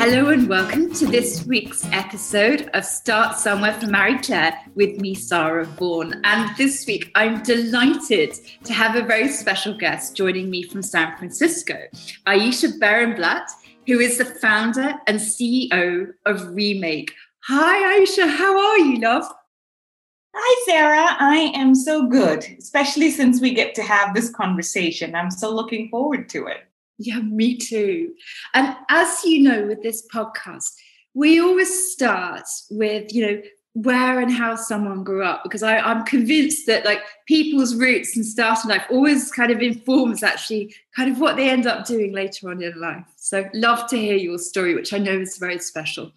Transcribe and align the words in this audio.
Hello 0.00 0.30
and 0.30 0.48
welcome 0.48 0.90
to 0.94 1.04
this 1.04 1.44
week's 1.44 1.84
episode 1.92 2.70
of 2.72 2.86
Start 2.86 3.36
Somewhere 3.36 3.74
for 3.74 3.86
Marie 3.86 4.16
Claire 4.16 4.58
with 4.74 4.98
me, 4.98 5.14
Sarah 5.14 5.66
Vaughan. 5.66 6.22
And 6.24 6.56
this 6.56 6.86
week, 6.86 7.10
I'm 7.14 7.42
delighted 7.42 8.34
to 8.64 8.72
have 8.72 8.96
a 8.96 9.02
very 9.02 9.28
special 9.28 9.76
guest 9.76 10.16
joining 10.16 10.48
me 10.48 10.62
from 10.62 10.80
San 10.80 11.18
Francisco, 11.18 11.76
Ayesha 12.26 12.68
Barenblat, 12.80 13.50
who 13.86 14.00
is 14.00 14.16
the 14.16 14.24
founder 14.24 14.94
and 15.06 15.20
CEO 15.20 16.14
of 16.24 16.48
Remake. 16.54 17.12
Hi, 17.44 17.98
Ayesha. 17.98 18.26
How 18.26 18.58
are 18.58 18.78
you, 18.78 19.00
love? 19.00 19.30
Hi, 20.34 20.62
Sarah. 20.64 21.14
I 21.20 21.52
am 21.54 21.74
so 21.74 22.06
good, 22.06 22.46
especially 22.58 23.10
since 23.10 23.42
we 23.42 23.52
get 23.52 23.74
to 23.74 23.82
have 23.82 24.14
this 24.14 24.30
conversation. 24.30 25.14
I'm 25.14 25.30
so 25.30 25.54
looking 25.54 25.90
forward 25.90 26.30
to 26.30 26.46
it. 26.46 26.69
Yeah, 27.02 27.20
me 27.20 27.56
too. 27.56 28.12
And 28.52 28.76
as 28.90 29.24
you 29.24 29.42
know, 29.42 29.66
with 29.66 29.82
this 29.82 30.06
podcast, 30.08 30.74
we 31.14 31.40
always 31.40 31.92
start 31.92 32.44
with, 32.70 33.14
you 33.14 33.26
know, 33.26 33.42
where 33.72 34.20
and 34.20 34.30
how 34.30 34.54
someone 34.54 35.02
grew 35.02 35.24
up 35.24 35.42
because 35.42 35.62
I, 35.62 35.78
I'm 35.78 36.04
convinced 36.04 36.66
that 36.66 36.84
like 36.84 37.00
people's 37.26 37.74
roots 37.74 38.16
and 38.16 38.26
starting 38.26 38.68
life 38.68 38.84
always 38.90 39.32
kind 39.32 39.50
of 39.50 39.62
informs 39.62 40.22
actually 40.22 40.74
kind 40.94 41.10
of 41.10 41.20
what 41.20 41.36
they 41.36 41.48
end 41.48 41.66
up 41.66 41.86
doing 41.86 42.12
later 42.12 42.50
on 42.50 42.62
in 42.62 42.78
life. 42.78 43.06
So 43.16 43.48
love 43.54 43.88
to 43.90 43.96
hear 43.96 44.16
your 44.16 44.36
story, 44.36 44.74
which 44.74 44.92
I 44.92 44.98
know 44.98 45.18
is 45.18 45.38
very 45.38 45.58
special. 45.58 46.12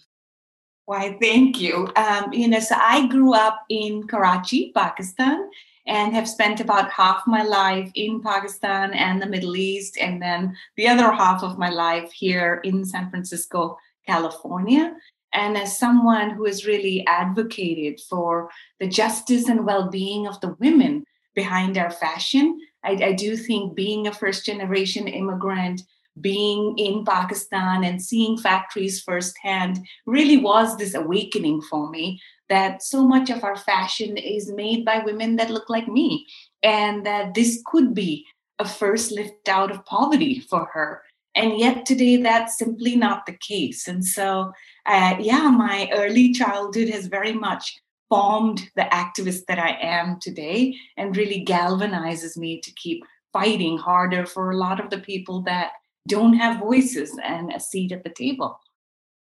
Why, 0.83 1.17
thank 1.21 1.61
you. 1.61 1.87
Um, 1.95 2.33
you 2.33 2.49
know, 2.49 2.59
so 2.59 2.75
I 2.75 3.07
grew 3.07 3.33
up 3.33 3.63
in 3.69 4.05
Karachi, 4.05 4.73
Pakistan, 4.75 5.49
and 5.85 6.13
have 6.13 6.29
spent 6.29 6.59
about 6.59 6.91
half 6.91 7.23
my 7.27 7.43
life 7.43 7.91
in 7.95 8.21
Pakistan 8.21 8.93
and 8.93 9.21
the 9.21 9.27
Middle 9.27 9.55
East, 9.55 9.97
and 9.97 10.21
then 10.21 10.55
the 10.77 10.87
other 10.87 11.11
half 11.11 11.43
of 11.43 11.57
my 11.57 11.69
life 11.69 12.11
here 12.11 12.61
in 12.63 12.85
San 12.85 13.09
Francisco, 13.09 13.77
California. 14.07 14.95
And 15.33 15.57
as 15.57 15.77
someone 15.77 16.29
who 16.29 16.45
has 16.45 16.65
really 16.65 17.05
advocated 17.07 17.99
for 18.07 18.49
the 18.79 18.87
justice 18.87 19.49
and 19.49 19.65
well 19.65 19.89
being 19.89 20.27
of 20.27 20.39
the 20.41 20.55
women 20.59 21.03
behind 21.35 21.77
our 21.77 21.89
fashion, 21.89 22.59
I, 22.83 22.91
I 22.91 23.13
do 23.13 23.35
think 23.35 23.75
being 23.75 24.07
a 24.07 24.13
first 24.13 24.45
generation 24.45 25.07
immigrant, 25.07 25.81
being 26.21 26.77
in 26.77 27.03
Pakistan 27.05 27.83
and 27.83 28.01
seeing 28.01 28.37
factories 28.37 29.01
firsthand 29.01 29.79
really 30.05 30.37
was 30.37 30.77
this 30.77 30.93
awakening 30.93 31.61
for 31.61 31.89
me 31.89 32.21
that 32.49 32.83
so 32.83 33.07
much 33.07 33.29
of 33.29 33.43
our 33.43 33.55
fashion 33.55 34.15
is 34.17 34.51
made 34.51 34.85
by 34.85 34.99
women 34.99 35.37
that 35.37 35.49
look 35.49 35.69
like 35.69 35.87
me, 35.87 36.27
and 36.61 37.05
that 37.05 37.33
this 37.33 37.61
could 37.65 37.93
be 37.93 38.25
a 38.59 38.67
first 38.67 39.11
lift 39.11 39.49
out 39.49 39.71
of 39.71 39.85
poverty 39.85 40.39
for 40.39 40.65
her. 40.73 41.01
And 41.35 41.57
yet 41.57 41.85
today, 41.85 42.17
that's 42.17 42.57
simply 42.57 42.95
not 42.95 43.25
the 43.25 43.37
case. 43.37 43.87
And 43.87 44.05
so, 44.05 44.53
uh, 44.85 45.15
yeah, 45.19 45.49
my 45.49 45.89
early 45.93 46.31
childhood 46.31 46.89
has 46.89 47.07
very 47.07 47.33
much 47.33 47.75
formed 48.07 48.69
the 48.75 48.83
activist 48.83 49.45
that 49.47 49.57
I 49.57 49.77
am 49.81 50.19
today 50.21 50.75
and 50.95 51.17
really 51.17 51.43
galvanizes 51.43 52.37
me 52.37 52.61
to 52.61 52.71
keep 52.73 53.03
fighting 53.31 53.79
harder 53.79 54.27
for 54.27 54.51
a 54.51 54.57
lot 54.57 54.79
of 54.79 54.91
the 54.91 54.99
people 54.99 55.41
that 55.41 55.71
don't 56.07 56.33
have 56.33 56.59
voices 56.59 57.17
and 57.23 57.51
a 57.53 57.59
seat 57.59 57.91
at 57.91 58.03
the 58.03 58.09
table 58.09 58.59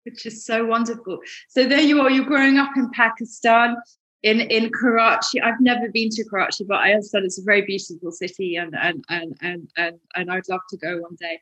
which 0.08 0.26
is 0.26 0.46
so 0.46 0.66
wonderful. 0.66 1.20
So 1.50 1.66
there 1.66 1.82
you 1.82 2.00
are, 2.00 2.10
you're 2.10 2.24
growing 2.24 2.58
up 2.58 2.70
in 2.78 2.90
Pakistan, 2.92 3.76
in 4.24 4.40
in 4.42 4.72
Karachi. 4.72 5.42
I've 5.42 5.60
never 5.60 5.90
been 5.90 6.10
to 6.12 6.24
Karachi, 6.24 6.64
but 6.64 6.78
I 6.78 6.92
understand 6.92 7.26
it's 7.26 7.40
a 7.40 7.44
very 7.44 7.64
beautiful 7.64 8.12
city 8.12 8.56
and 8.56 8.74
and 8.76 9.04
and 9.10 9.38
and 9.42 9.70
and, 9.78 10.00
and 10.16 10.32
I'd 10.32 10.50
love 10.50 10.62
to 10.70 10.78
go 10.78 11.00
one 11.00 11.18
day. 11.20 11.40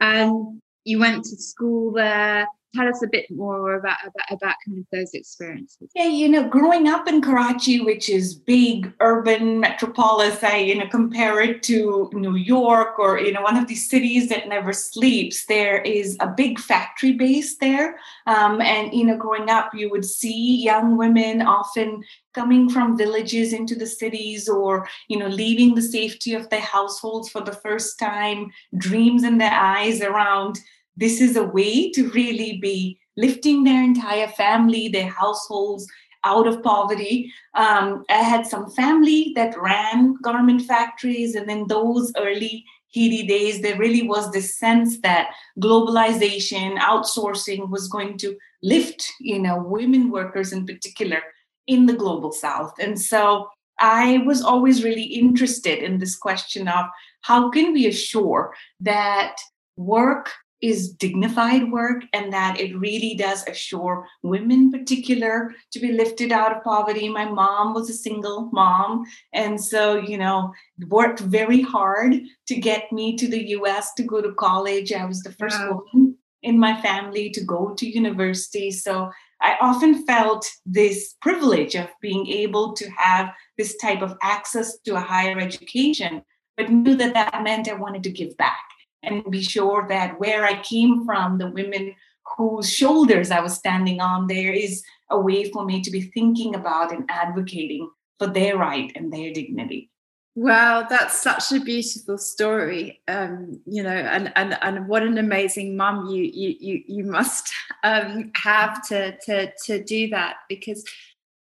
And 0.00 0.60
you 0.84 0.98
went 0.98 1.24
to 1.24 1.36
school 1.36 1.92
there 1.92 2.46
tell 2.74 2.88
us 2.88 3.02
a 3.02 3.06
bit 3.06 3.30
more 3.30 3.74
about, 3.74 3.96
about 4.02 4.38
about 4.38 4.54
kind 4.64 4.78
of 4.78 4.84
those 4.92 5.14
experiences. 5.14 5.88
Yeah 5.94 6.08
you 6.08 6.28
know 6.28 6.48
growing 6.48 6.88
up 6.88 7.08
in 7.08 7.20
karachi 7.20 7.80
which 7.80 8.08
is 8.08 8.34
big 8.34 8.92
urban 9.00 9.60
metropolis 9.60 10.42
i 10.42 10.56
you 10.56 10.76
know 10.76 10.88
compare 10.88 11.40
it 11.40 11.62
to 11.64 12.10
new 12.12 12.36
york 12.36 12.98
or 12.98 13.18
you 13.18 13.32
know 13.32 13.42
one 13.42 13.56
of 13.56 13.66
these 13.66 13.88
cities 13.88 14.28
that 14.28 14.48
never 14.48 14.72
sleeps 14.72 15.46
there 15.46 15.80
is 15.82 16.16
a 16.20 16.28
big 16.28 16.58
factory 16.58 17.12
base 17.12 17.56
there. 17.58 17.98
Um, 18.26 18.60
and 18.60 18.92
you 18.92 19.04
know 19.04 19.16
growing 19.16 19.50
up 19.50 19.74
you 19.74 19.90
would 19.90 20.04
see 20.04 20.62
young 20.62 20.96
women 20.96 21.42
often 21.42 22.02
coming 22.34 22.68
from 22.68 22.96
villages 22.96 23.52
into 23.52 23.74
the 23.74 23.86
cities 23.86 24.48
or 24.48 24.88
you 25.08 25.18
know 25.18 25.28
leaving 25.28 25.74
the 25.74 25.82
safety 25.82 26.34
of 26.34 26.48
their 26.50 26.60
households 26.60 27.28
for 27.28 27.40
the 27.40 27.52
first 27.52 27.98
time 27.98 28.50
dreams 28.76 29.24
in 29.24 29.38
their 29.38 29.52
eyes 29.52 30.00
around 30.02 30.58
this 30.98 31.20
is 31.20 31.36
a 31.36 31.44
way 31.44 31.90
to 31.92 32.10
really 32.10 32.58
be 32.58 32.98
lifting 33.16 33.64
their 33.64 33.82
entire 33.82 34.28
family, 34.28 34.88
their 34.88 35.08
households 35.08 35.86
out 36.24 36.46
of 36.46 36.62
poverty. 36.62 37.32
Um, 37.54 38.04
I 38.10 38.22
had 38.32 38.46
some 38.46 38.70
family 38.70 39.32
that 39.36 39.60
ran 39.60 40.16
garment 40.22 40.62
factories, 40.62 41.34
and 41.34 41.48
in 41.50 41.66
those 41.68 42.12
early 42.16 42.64
heady 42.94 43.26
days, 43.26 43.60
there 43.60 43.78
really 43.78 44.02
was 44.02 44.30
this 44.32 44.58
sense 44.58 45.00
that 45.00 45.30
globalization, 45.60 46.76
outsourcing 46.78 47.70
was 47.70 47.88
going 47.88 48.18
to 48.18 48.36
lift, 48.62 49.12
you 49.20 49.38
know, 49.38 49.62
women 49.62 50.10
workers 50.10 50.52
in 50.52 50.66
particular 50.66 51.22
in 51.66 51.86
the 51.86 51.92
global 51.92 52.32
south. 52.32 52.72
And 52.80 53.00
so 53.00 53.48
I 53.78 54.18
was 54.26 54.42
always 54.42 54.82
really 54.82 55.04
interested 55.04 55.78
in 55.78 55.98
this 55.98 56.16
question 56.16 56.66
of 56.66 56.86
how 57.20 57.50
can 57.50 57.72
we 57.72 57.86
assure 57.86 58.54
that 58.80 59.36
work 59.76 60.32
is 60.60 60.92
dignified 60.92 61.70
work 61.70 62.02
and 62.12 62.32
that 62.32 62.58
it 62.58 62.76
really 62.78 63.14
does 63.14 63.46
assure 63.46 64.06
women 64.22 64.50
in 64.50 64.72
particular 64.72 65.54
to 65.70 65.78
be 65.78 65.92
lifted 65.92 66.32
out 66.32 66.56
of 66.56 66.64
poverty. 66.64 67.08
My 67.08 67.26
mom 67.26 67.74
was 67.74 67.88
a 67.88 67.94
single 67.94 68.50
mom 68.52 69.04
and 69.32 69.62
so 69.62 69.96
you 69.96 70.18
know 70.18 70.52
worked 70.88 71.20
very 71.20 71.60
hard 71.60 72.14
to 72.46 72.56
get 72.56 72.90
me 72.92 73.16
to 73.16 73.28
the 73.28 73.40
us 73.48 73.92
to 73.94 74.02
go 74.02 74.20
to 74.20 74.32
college. 74.34 74.92
I 74.92 75.04
was 75.04 75.22
the 75.22 75.32
first 75.32 75.58
wow. 75.58 75.84
woman 75.92 76.16
in 76.42 76.58
my 76.58 76.80
family 76.80 77.30
to 77.30 77.44
go 77.44 77.74
to 77.74 77.86
university. 77.86 78.70
So 78.70 79.10
i 79.40 79.56
often 79.60 80.04
felt 80.04 80.50
this 80.66 81.14
privilege 81.22 81.74
of 81.76 81.88
being 82.00 82.26
able 82.26 82.72
to 82.72 82.90
have 82.90 83.30
this 83.56 83.76
type 83.76 84.02
of 84.02 84.16
access 84.22 84.78
to 84.78 84.96
a 84.96 85.00
higher 85.00 85.38
education 85.38 86.22
but 86.56 86.70
knew 86.70 86.96
that 86.96 87.14
that 87.14 87.42
meant 87.42 87.68
i 87.68 87.72
wanted 87.72 88.02
to 88.02 88.10
give 88.10 88.36
back 88.36 88.64
and 89.02 89.24
be 89.30 89.42
sure 89.42 89.86
that 89.88 90.18
where 90.18 90.44
I 90.44 90.62
came 90.62 91.04
from, 91.04 91.38
the 91.38 91.50
women 91.50 91.94
whose 92.36 92.72
shoulders 92.72 93.30
I 93.30 93.40
was 93.40 93.54
standing 93.54 94.00
on, 94.00 94.26
there 94.26 94.52
is 94.52 94.82
a 95.10 95.18
way 95.18 95.50
for 95.50 95.64
me 95.64 95.80
to 95.82 95.90
be 95.90 96.02
thinking 96.02 96.54
about 96.54 96.92
and 96.92 97.08
advocating 97.08 97.90
for 98.18 98.26
their 98.26 98.56
right 98.56 98.92
and 98.94 99.12
their 99.12 99.32
dignity. 99.32 99.90
Wow, 100.34 100.86
that's 100.88 101.20
such 101.20 101.50
a 101.50 101.58
beautiful 101.58 102.16
story. 102.16 103.00
Um, 103.08 103.60
you 103.66 103.82
know, 103.82 103.90
and 103.90 104.32
and 104.36 104.56
and 104.62 104.86
what 104.86 105.02
an 105.02 105.18
amazing 105.18 105.76
mum 105.76 106.06
you 106.06 106.22
you 106.22 106.54
you 106.60 106.82
you 106.86 107.04
must 107.04 107.52
um, 107.82 108.30
have 108.36 108.86
to 108.88 109.18
to 109.18 109.52
to 109.64 109.82
do 109.82 110.08
that 110.10 110.36
because 110.48 110.84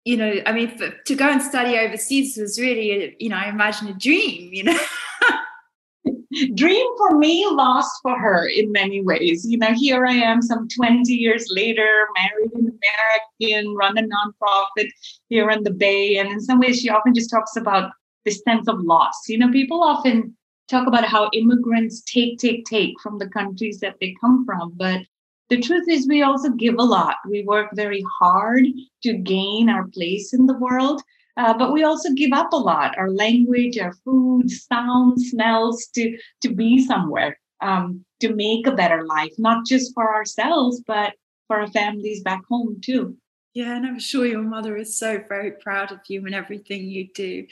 you 0.06 0.16
know, 0.16 0.41
I 0.46 0.53
mean, 0.53 0.78
for, 0.78 0.90
to 0.90 1.16
go 1.16 1.28
and 1.28 1.41
study 1.41 1.78
overseas 1.78 2.38
was 2.38 2.57
really, 2.57 3.18
you 3.19 3.28
know, 3.28 3.36
I 3.36 3.50
imagine 3.50 3.90
a 3.90 3.94
dream. 3.94 4.53
You 4.53 4.63
know. 4.63 4.80
dream 6.56 6.88
for 6.98 7.18
me, 7.18 7.46
lost 7.50 7.92
for 8.02 8.18
her 8.18 8.48
in 8.48 8.72
many 8.72 9.02
ways. 9.02 9.46
You 9.48 9.58
know, 9.58 9.74
here 9.74 10.06
I 10.06 10.14
am 10.14 10.42
some 10.42 10.68
20 10.68 11.14
years 11.14 11.48
later, 11.50 12.08
married 12.16 12.52
an 12.53 12.80
American, 13.42 13.75
run 13.75 13.98
a 13.98 14.03
nonprofit 14.03 14.90
here 15.30 15.50
in 15.50 15.64
the 15.64 15.72
Bay. 15.72 16.18
And 16.18 16.30
in 16.30 16.42
some 16.42 16.59
ways, 16.59 16.80
she 16.80 16.90
often 16.90 17.14
just 17.14 17.30
talks 17.30 17.56
about 17.56 17.92
this 18.25 18.42
sense 18.44 18.68
of 18.68 18.80
loss. 18.81 19.16
You 19.28 19.38
know, 19.38 19.52
people 19.52 19.84
often 19.84 20.36
talk 20.68 20.88
about 20.88 21.06
how 21.06 21.30
immigrants 21.34 22.01
take, 22.01 22.39
take, 22.39 22.66
take 22.66 23.00
from 23.01 23.18
the 23.18 23.30
countries 23.30 23.80
that 23.80 23.95
they 24.01 24.16
come 24.19 24.45
from. 24.45 24.74
But 24.75 25.01
the 25.50 25.62
truth 25.62 25.88
is, 25.88 26.07
we 26.07 26.24
also 26.24 26.50
give 26.50 26.75
a 26.78 26.84
lot. 26.84 27.16
We 27.30 27.44
work 27.44 27.69
very 27.74 28.04
hard 28.19 28.66
to 29.04 29.13
gain 29.13 29.69
our 29.69 29.88
place 29.88 30.34
in 30.34 30.45
the 30.45 30.57
world. 30.57 31.01
Uh, 31.38 31.56
but 31.56 31.72
we 31.72 31.84
also 31.84 32.12
give 32.13 32.34
up 32.34 32.51
a 32.51 32.57
lot 32.57 32.98
our 32.98 33.12
language 33.12 33.78
our 33.78 33.94
food 34.04 34.50
sounds 34.50 35.30
smells 35.30 35.88
to 35.94 36.18
to 36.42 36.54
be 36.54 36.84
somewhere 36.84 37.39
um, 37.62 38.04
to 38.19 38.34
make 38.36 38.66
a 38.68 38.75
better 38.75 39.06
life 39.06 39.34
not 39.38 39.66
just 39.66 39.94
for 39.94 40.13
ourselves 40.13 40.81
but 40.88 41.13
for 41.48 41.62
our 41.62 41.68
families 41.68 42.22
back 42.24 42.42
home 42.50 42.80
too. 42.81 43.16
Yeah 43.54 43.75
and 43.75 43.86
i'm 43.86 44.00
sure 44.00 44.25
your 44.25 44.42
mother 44.42 44.78
is 44.78 44.98
so 44.98 45.24
very 45.28 45.51
proud 45.51 45.92
of 45.92 46.00
you 46.07 46.25
and 46.25 46.36
everything 46.36 46.86
you 46.86 47.07
do. 47.13 47.48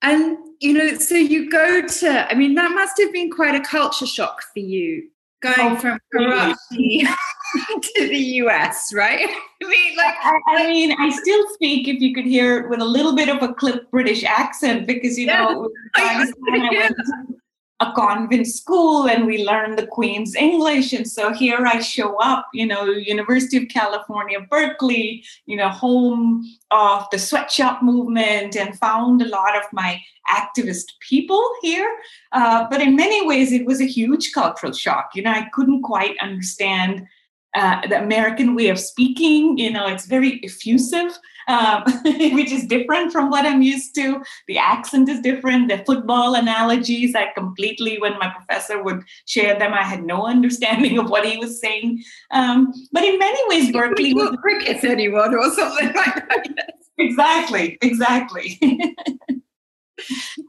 And 0.00 0.36
you 0.60 0.72
know 0.72 0.94
so 0.94 1.14
you 1.14 1.50
go 1.50 1.86
to 1.86 2.32
i 2.32 2.34
mean 2.34 2.54
that 2.54 2.72
must 2.72 2.98
have 2.98 3.12
been 3.12 3.30
quite 3.30 3.54
a 3.54 3.60
culture 3.60 4.06
shock 4.06 4.42
for 4.52 4.60
you 4.60 5.08
going 5.42 5.72
oh, 5.72 5.76
from 5.76 5.98
Karachi 6.12 7.06
to 7.82 8.08
the 8.08 8.18
US, 8.42 8.92
right? 8.94 9.28
I 9.62 9.68
mean, 9.68 9.96
like, 9.96 10.14
I, 10.20 10.40
I, 10.48 10.66
mean, 10.66 10.92
I 10.98 11.10
still 11.10 11.44
speak, 11.54 11.88
if 11.88 12.00
you 12.00 12.14
could 12.14 12.24
hear 12.24 12.60
it, 12.60 12.70
with 12.70 12.80
a 12.80 12.84
little 12.84 13.14
bit 13.14 13.28
of 13.28 13.42
a 13.42 13.52
clip 13.52 13.90
British 13.90 14.24
accent 14.24 14.86
because, 14.86 15.18
you 15.18 15.26
know, 15.26 15.68
I, 15.94 16.14
I 16.14 16.58
went 16.70 17.41
a 17.80 17.92
convent 17.92 18.46
school 18.46 19.08
and 19.08 19.26
we 19.26 19.44
learned 19.44 19.76
the 19.76 19.86
Queen's 19.86 20.34
English. 20.36 20.92
And 20.92 21.08
so 21.08 21.32
here 21.32 21.66
I 21.66 21.80
show 21.80 22.16
up, 22.20 22.46
you 22.54 22.66
know, 22.66 22.84
University 22.84 23.56
of 23.56 23.68
California, 23.68 24.38
Berkeley, 24.48 25.24
you 25.46 25.56
know, 25.56 25.68
home 25.68 26.44
of 26.70 27.06
the 27.10 27.18
sweatshop 27.18 27.82
movement 27.82 28.56
and 28.56 28.78
found 28.78 29.20
a 29.20 29.28
lot 29.28 29.56
of 29.56 29.64
my 29.72 30.00
activist 30.30 30.92
people 31.00 31.42
here. 31.60 31.88
Uh, 32.30 32.66
but 32.70 32.80
in 32.80 32.94
many 32.94 33.26
ways, 33.26 33.52
it 33.52 33.66
was 33.66 33.80
a 33.80 33.86
huge 33.86 34.32
cultural 34.32 34.72
shock. 34.72 35.10
You 35.14 35.22
know, 35.22 35.32
I 35.32 35.48
couldn't 35.52 35.82
quite 35.82 36.16
understand 36.20 37.06
uh, 37.54 37.86
the 37.86 38.02
American 38.02 38.54
way 38.54 38.68
of 38.68 38.78
speaking. 38.78 39.58
You 39.58 39.72
know, 39.72 39.86
it's 39.86 40.06
very 40.06 40.40
effusive, 40.42 41.18
um, 41.48 41.82
which 42.04 42.52
is 42.52 42.66
different 42.66 43.12
from 43.12 43.30
what 43.30 43.44
I'm 43.44 43.62
used 43.62 43.94
to. 43.96 44.22
The 44.48 44.58
accent 44.58 45.08
is 45.08 45.20
different. 45.20 45.68
The 45.68 45.78
football 45.84 46.34
analogies, 46.34 47.14
I 47.14 47.32
completely, 47.34 47.98
when 47.98 48.18
my 48.18 48.30
professor 48.30 48.82
would 48.82 49.02
share 49.26 49.58
them, 49.58 49.72
I 49.72 49.82
had 49.82 50.04
no 50.04 50.26
understanding 50.34 50.98
of 50.98 51.10
what 51.10 51.26
he 51.26 51.36
was 51.38 51.60
saying. 51.60 52.02
Um, 52.30 52.72
but 52.92 53.04
in 53.04 53.18
many 53.18 53.40
ways, 53.48 53.72
Berkeley 53.72 54.14
was 54.14 54.36
cricket 54.40 54.84
anyone 54.84 55.34
or 55.34 55.50
something 55.50 55.92
like 55.94 56.14
that. 56.14 56.74
exactly, 56.98 57.78
exactly. 57.82 58.58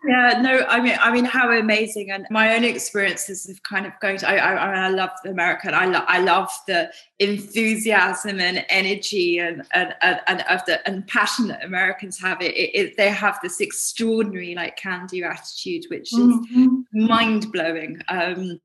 Yeah 0.07 0.41
no 0.41 0.65
i 0.67 0.79
mean 0.79 0.97
i 0.99 1.11
mean 1.11 1.25
how 1.25 1.51
amazing. 1.51 2.11
And 2.11 2.25
my 2.29 2.55
own 2.55 2.63
experiences 2.63 3.49
of 3.49 3.61
kind 3.63 3.85
of 3.85 3.93
going 3.99 4.17
to 4.17 4.29
i 4.29 4.35
i, 4.35 4.85
I 4.85 4.89
love 4.89 5.11
the 5.23 5.29
american 5.29 5.73
i 5.73 5.85
love 5.85 6.03
i 6.07 6.19
love 6.19 6.49
the 6.67 6.91
enthusiasm 7.19 8.39
and 8.39 8.65
energy 8.69 9.39
and 9.39 9.63
and 9.73 9.95
and, 10.01 10.21
and 10.27 10.41
of 10.49 10.65
the 10.65 10.85
and 10.87 11.07
passion 11.07 11.47
that 11.47 11.63
americans 11.63 12.19
have. 12.19 12.41
It, 12.41 12.55
it, 12.55 12.71
it, 12.73 12.97
they 12.97 13.09
have 13.09 13.39
this 13.41 13.59
extraordinary 13.61 14.55
like 14.55 14.77
can 14.77 15.07
do 15.07 15.23
attitude 15.23 15.85
which 15.89 16.13
is 16.13 16.19
mm-hmm. 16.19 16.81
mind-blowing. 16.93 18.01
Um 18.09 18.59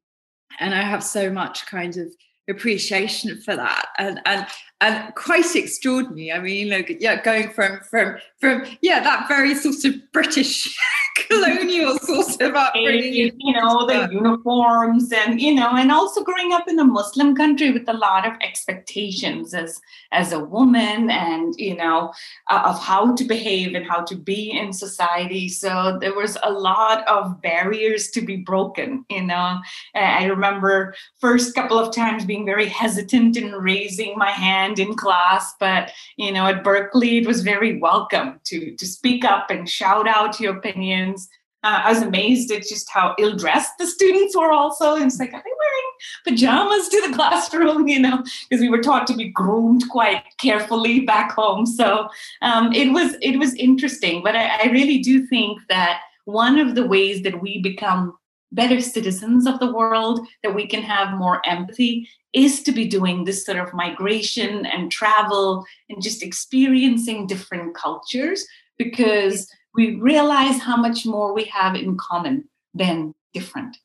and 0.60 0.74
i 0.74 0.82
have 0.82 1.04
so 1.04 1.30
much 1.30 1.66
kind 1.66 1.96
of 1.96 2.08
appreciation 2.48 3.40
for 3.40 3.54
that. 3.56 3.88
And 3.98 4.20
and 4.24 4.46
and 4.80 5.14
quite 5.14 5.56
extraordinary. 5.56 6.32
I 6.32 6.38
mean 6.38 6.66
you 6.66 6.70
know 6.70 6.84
yeah 7.00 7.20
going 7.22 7.50
from 7.50 7.80
from 7.80 8.18
from 8.38 8.64
yeah 8.80 9.00
that 9.00 9.26
very 9.28 9.54
sort 9.54 9.84
of 9.84 9.94
british 10.12 10.76
colonial 11.28 11.98
sort 11.98 12.40
of 12.40 12.54
upbringing. 12.54 13.32
You 13.38 13.52
know 13.54 13.86
the 13.86 14.08
uniforms 14.12 15.12
and 15.12 15.40
you 15.40 15.54
know 15.54 15.70
and 15.74 15.90
also 15.90 16.22
growing 16.22 16.52
up 16.52 16.68
in 16.68 16.78
a 16.78 16.84
muslim 16.84 17.34
country 17.34 17.72
with 17.72 17.88
a 17.88 17.92
lot 17.92 18.26
of 18.26 18.34
expectations 18.40 19.52
as 19.52 19.80
as 20.12 20.32
a 20.32 20.38
woman 20.38 21.10
and 21.10 21.54
you 21.58 21.76
know 21.76 22.12
uh, 22.48 22.62
of 22.66 22.80
how 22.80 23.14
to 23.16 23.24
behave 23.24 23.74
and 23.74 23.86
how 23.86 24.02
to 24.02 24.14
be 24.14 24.50
in 24.50 24.72
society. 24.72 25.48
So 25.48 25.98
there 26.00 26.14
was 26.14 26.36
a 26.42 26.52
lot 26.52 27.06
of 27.08 27.42
barriers 27.42 28.10
to 28.10 28.20
be 28.20 28.36
broken 28.36 29.04
you 29.10 29.24
know. 29.24 29.58
I 29.94 30.24
remember 30.26 30.94
first 31.18 31.54
couple 31.54 31.78
of 31.78 31.92
times 31.92 32.24
being 32.24 32.46
very 32.46 32.66
hesitant 32.66 33.36
in 33.36 33.52
raising 33.52 34.16
my 34.16 34.30
hand 34.30 34.67
in 34.76 34.94
class 34.94 35.54
but 35.60 35.92
you 36.16 36.32
know 36.32 36.46
at 36.46 36.64
berkeley 36.64 37.18
it 37.18 37.26
was 37.28 37.42
very 37.42 37.78
welcome 37.78 38.40
to 38.42 38.74
to 38.76 38.86
speak 38.86 39.24
up 39.24 39.50
and 39.50 39.68
shout 39.68 40.08
out 40.08 40.40
your 40.40 40.56
opinions 40.56 41.28
uh, 41.64 41.82
I 41.84 41.92
was 41.92 42.02
amazed 42.02 42.52
at 42.52 42.62
just 42.62 42.88
how 42.88 43.16
ill 43.18 43.36
dressed 43.36 43.72
the 43.78 43.86
students 43.86 44.36
were 44.36 44.52
also. 44.52 44.94
And 44.94 45.06
it's 45.06 45.18
like, 45.18 45.32
are 45.32 45.42
they 45.44 45.50
wearing 45.58 45.88
pajamas 46.24 46.88
to 46.88 47.08
the 47.08 47.14
classroom? 47.16 47.88
You 47.88 47.98
know, 47.98 48.24
because 48.48 48.60
we 48.60 48.68
were 48.68 48.80
taught 48.80 49.06
to 49.08 49.16
be 49.16 49.28
groomed 49.28 49.88
quite 49.90 50.22
carefully 50.38 51.00
back 51.00 51.32
home. 51.32 51.66
So 51.66 52.08
um, 52.42 52.72
it 52.72 52.92
was 52.92 53.16
it 53.20 53.38
was 53.38 53.54
interesting. 53.54 54.22
But 54.22 54.36
I, 54.36 54.64
I 54.64 54.66
really 54.70 54.98
do 54.98 55.26
think 55.26 55.60
that 55.68 56.00
one 56.26 56.58
of 56.58 56.74
the 56.74 56.86
ways 56.86 57.22
that 57.22 57.42
we 57.42 57.60
become 57.60 58.16
better 58.52 58.80
citizens 58.80 59.46
of 59.46 59.58
the 59.60 59.72
world, 59.72 60.26
that 60.42 60.54
we 60.54 60.66
can 60.66 60.82
have 60.82 61.18
more 61.18 61.40
empathy, 61.46 62.08
is 62.32 62.62
to 62.62 62.72
be 62.72 62.86
doing 62.86 63.24
this 63.24 63.44
sort 63.44 63.58
of 63.58 63.72
migration 63.74 64.66
and 64.66 64.92
travel 64.92 65.64
and 65.88 66.02
just 66.02 66.22
experiencing 66.22 67.26
different 67.26 67.74
cultures 67.74 68.46
because 68.76 69.50
we 69.74 69.96
realize 69.96 70.60
how 70.60 70.76
much 70.76 71.06
more 71.06 71.34
we 71.34 71.44
have 71.44 71.74
in 71.74 71.96
common 71.96 72.48
than 72.74 73.14
different. 73.32 73.76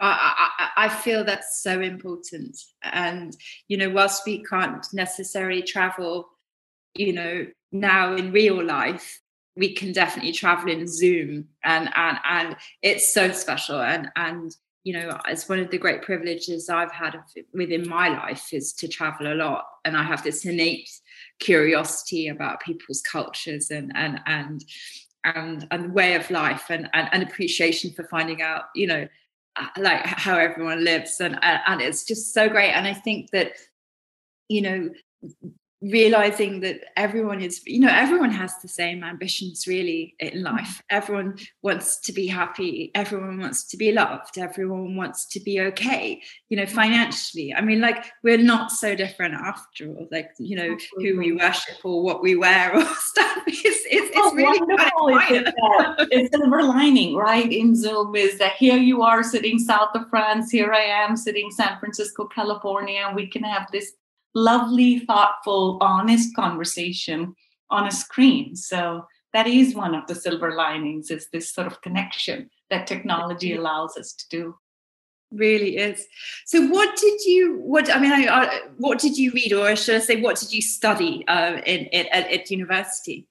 I, 0.00 0.48
I, 0.58 0.84
I, 0.84 0.88
feel 0.88 1.24
that's 1.24 1.60
so 1.60 1.80
important. 1.80 2.56
And, 2.84 3.36
you 3.66 3.76
know, 3.76 3.90
whilst 3.90 4.24
we 4.24 4.44
can't 4.44 4.86
necessarily 4.92 5.60
travel, 5.60 6.28
you 6.94 7.12
know, 7.12 7.46
now 7.72 8.14
in 8.14 8.30
real 8.30 8.64
life, 8.64 9.20
we 9.58 9.74
can 9.74 9.92
definitely 9.92 10.32
travel 10.32 10.70
in 10.70 10.86
Zoom 10.86 11.48
and 11.64 11.90
and 11.96 12.18
and 12.24 12.56
it's 12.82 13.12
so 13.12 13.32
special. 13.32 13.80
And 13.80 14.08
and 14.16 14.56
you 14.84 14.94
know, 14.94 15.18
it's 15.26 15.48
one 15.48 15.58
of 15.58 15.70
the 15.70 15.76
great 15.76 16.02
privileges 16.02 16.70
I've 16.70 16.92
had 16.92 17.20
within 17.52 17.86
my 17.86 18.08
life 18.08 18.52
is 18.52 18.72
to 18.74 18.88
travel 18.88 19.30
a 19.30 19.34
lot. 19.34 19.64
And 19.84 19.96
I 19.96 20.02
have 20.04 20.22
this 20.22 20.46
innate 20.46 20.88
curiosity 21.40 22.28
about 22.28 22.60
people's 22.60 23.02
cultures 23.02 23.70
and 23.70 23.92
and 23.94 24.20
and 24.26 24.64
and 25.24 25.66
and 25.70 25.92
way 25.92 26.14
of 26.14 26.30
life 26.30 26.70
and, 26.70 26.88
and 26.92 27.08
and 27.12 27.22
appreciation 27.24 27.90
for 27.90 28.04
finding 28.04 28.40
out 28.40 28.64
you 28.74 28.86
know 28.86 29.06
uh, 29.56 29.66
like 29.76 30.04
how 30.06 30.36
everyone 30.36 30.84
lives 30.84 31.20
and 31.20 31.38
and 31.42 31.80
it's 31.80 32.04
just 32.04 32.32
so 32.32 32.48
great 32.48 32.70
and 32.70 32.86
i 32.86 32.94
think 32.94 33.30
that 33.30 33.52
you 34.48 34.62
know 34.62 34.90
realizing 35.80 36.60
that 36.60 36.80
everyone 36.96 37.40
is 37.40 37.62
you 37.64 37.80
know 37.80 37.90
everyone 37.90 38.30
has 38.30 38.52
the 38.62 38.68
same 38.68 39.04
ambitions 39.04 39.66
really 39.66 40.14
in 40.18 40.30
mm-hmm. 40.30 40.56
life. 40.56 40.82
Everyone 40.90 41.38
wants 41.62 42.00
to 42.00 42.12
be 42.12 42.26
happy. 42.26 42.90
Everyone 42.94 43.38
wants 43.38 43.64
to 43.68 43.76
be 43.76 43.92
loved. 43.92 44.38
Everyone 44.38 44.96
wants 44.96 45.26
to 45.26 45.40
be 45.40 45.60
okay 45.60 46.20
you 46.48 46.56
know 46.56 46.66
financially. 46.66 47.54
I 47.54 47.60
mean 47.60 47.80
like 47.80 48.10
we're 48.22 48.38
not 48.38 48.72
so 48.72 48.94
different 48.94 49.34
after 49.34 49.88
all. 49.88 50.08
Like 50.10 50.30
you 50.38 50.56
know 50.56 50.72
Absolutely. 50.72 51.10
who 51.10 51.18
we 51.18 51.32
worship 51.32 51.84
or 51.84 52.02
what 52.02 52.22
we 52.22 52.36
wear 52.36 52.74
or 52.74 52.84
stuff. 52.98 53.42
It's 53.46 53.84
it's, 53.90 54.10
it's 54.14 54.34
really 54.34 54.58
wonderful 54.60 56.08
it's 56.10 56.36
silver 56.36 56.62
lining 56.62 57.14
right 57.14 57.52
in 57.52 57.74
zoom 57.74 58.14
is 58.14 58.38
that 58.38 58.52
here 58.52 58.76
you 58.76 59.02
are 59.02 59.22
sitting 59.22 59.58
south 59.58 59.90
of 59.94 60.08
france 60.08 60.50
here 60.50 60.72
i 60.72 60.80
am 60.80 61.16
sitting 61.16 61.50
san 61.50 61.78
francisco 61.78 62.24
california 62.26 63.04
and 63.06 63.16
we 63.16 63.26
can 63.26 63.42
have 63.42 63.70
this 63.72 63.92
lovely, 64.34 65.00
thoughtful, 65.00 65.78
honest 65.80 66.34
conversation 66.34 67.34
on 67.70 67.86
a 67.86 67.90
screen. 67.90 68.56
So 68.56 69.06
that 69.32 69.46
is 69.46 69.74
one 69.74 69.94
of 69.94 70.06
the 70.06 70.14
silver 70.14 70.54
linings 70.54 71.10
is 71.10 71.28
this 71.32 71.52
sort 71.52 71.66
of 71.66 71.80
connection 71.82 72.50
that 72.70 72.86
technology 72.86 73.54
allows 73.54 73.96
us 73.96 74.12
to 74.12 74.24
do 74.30 74.56
really 75.30 75.76
is 75.76 76.06
so 76.46 76.66
what 76.68 76.96
did 76.96 77.20
you 77.26 77.58
what 77.58 77.94
i 77.94 78.00
mean 78.00 78.12
I, 78.12 78.24
I, 78.28 78.60
what 78.78 78.98
did 78.98 79.18
you 79.18 79.30
read 79.32 79.52
or 79.52 79.76
should 79.76 79.96
i 79.96 79.98
say 79.98 80.22
what 80.22 80.38
did 80.38 80.54
you 80.54 80.62
study 80.62 81.22
uh, 81.28 81.60
in, 81.66 81.84
in 81.86 82.06
at, 82.06 82.30
at 82.32 82.50
university 82.50 83.26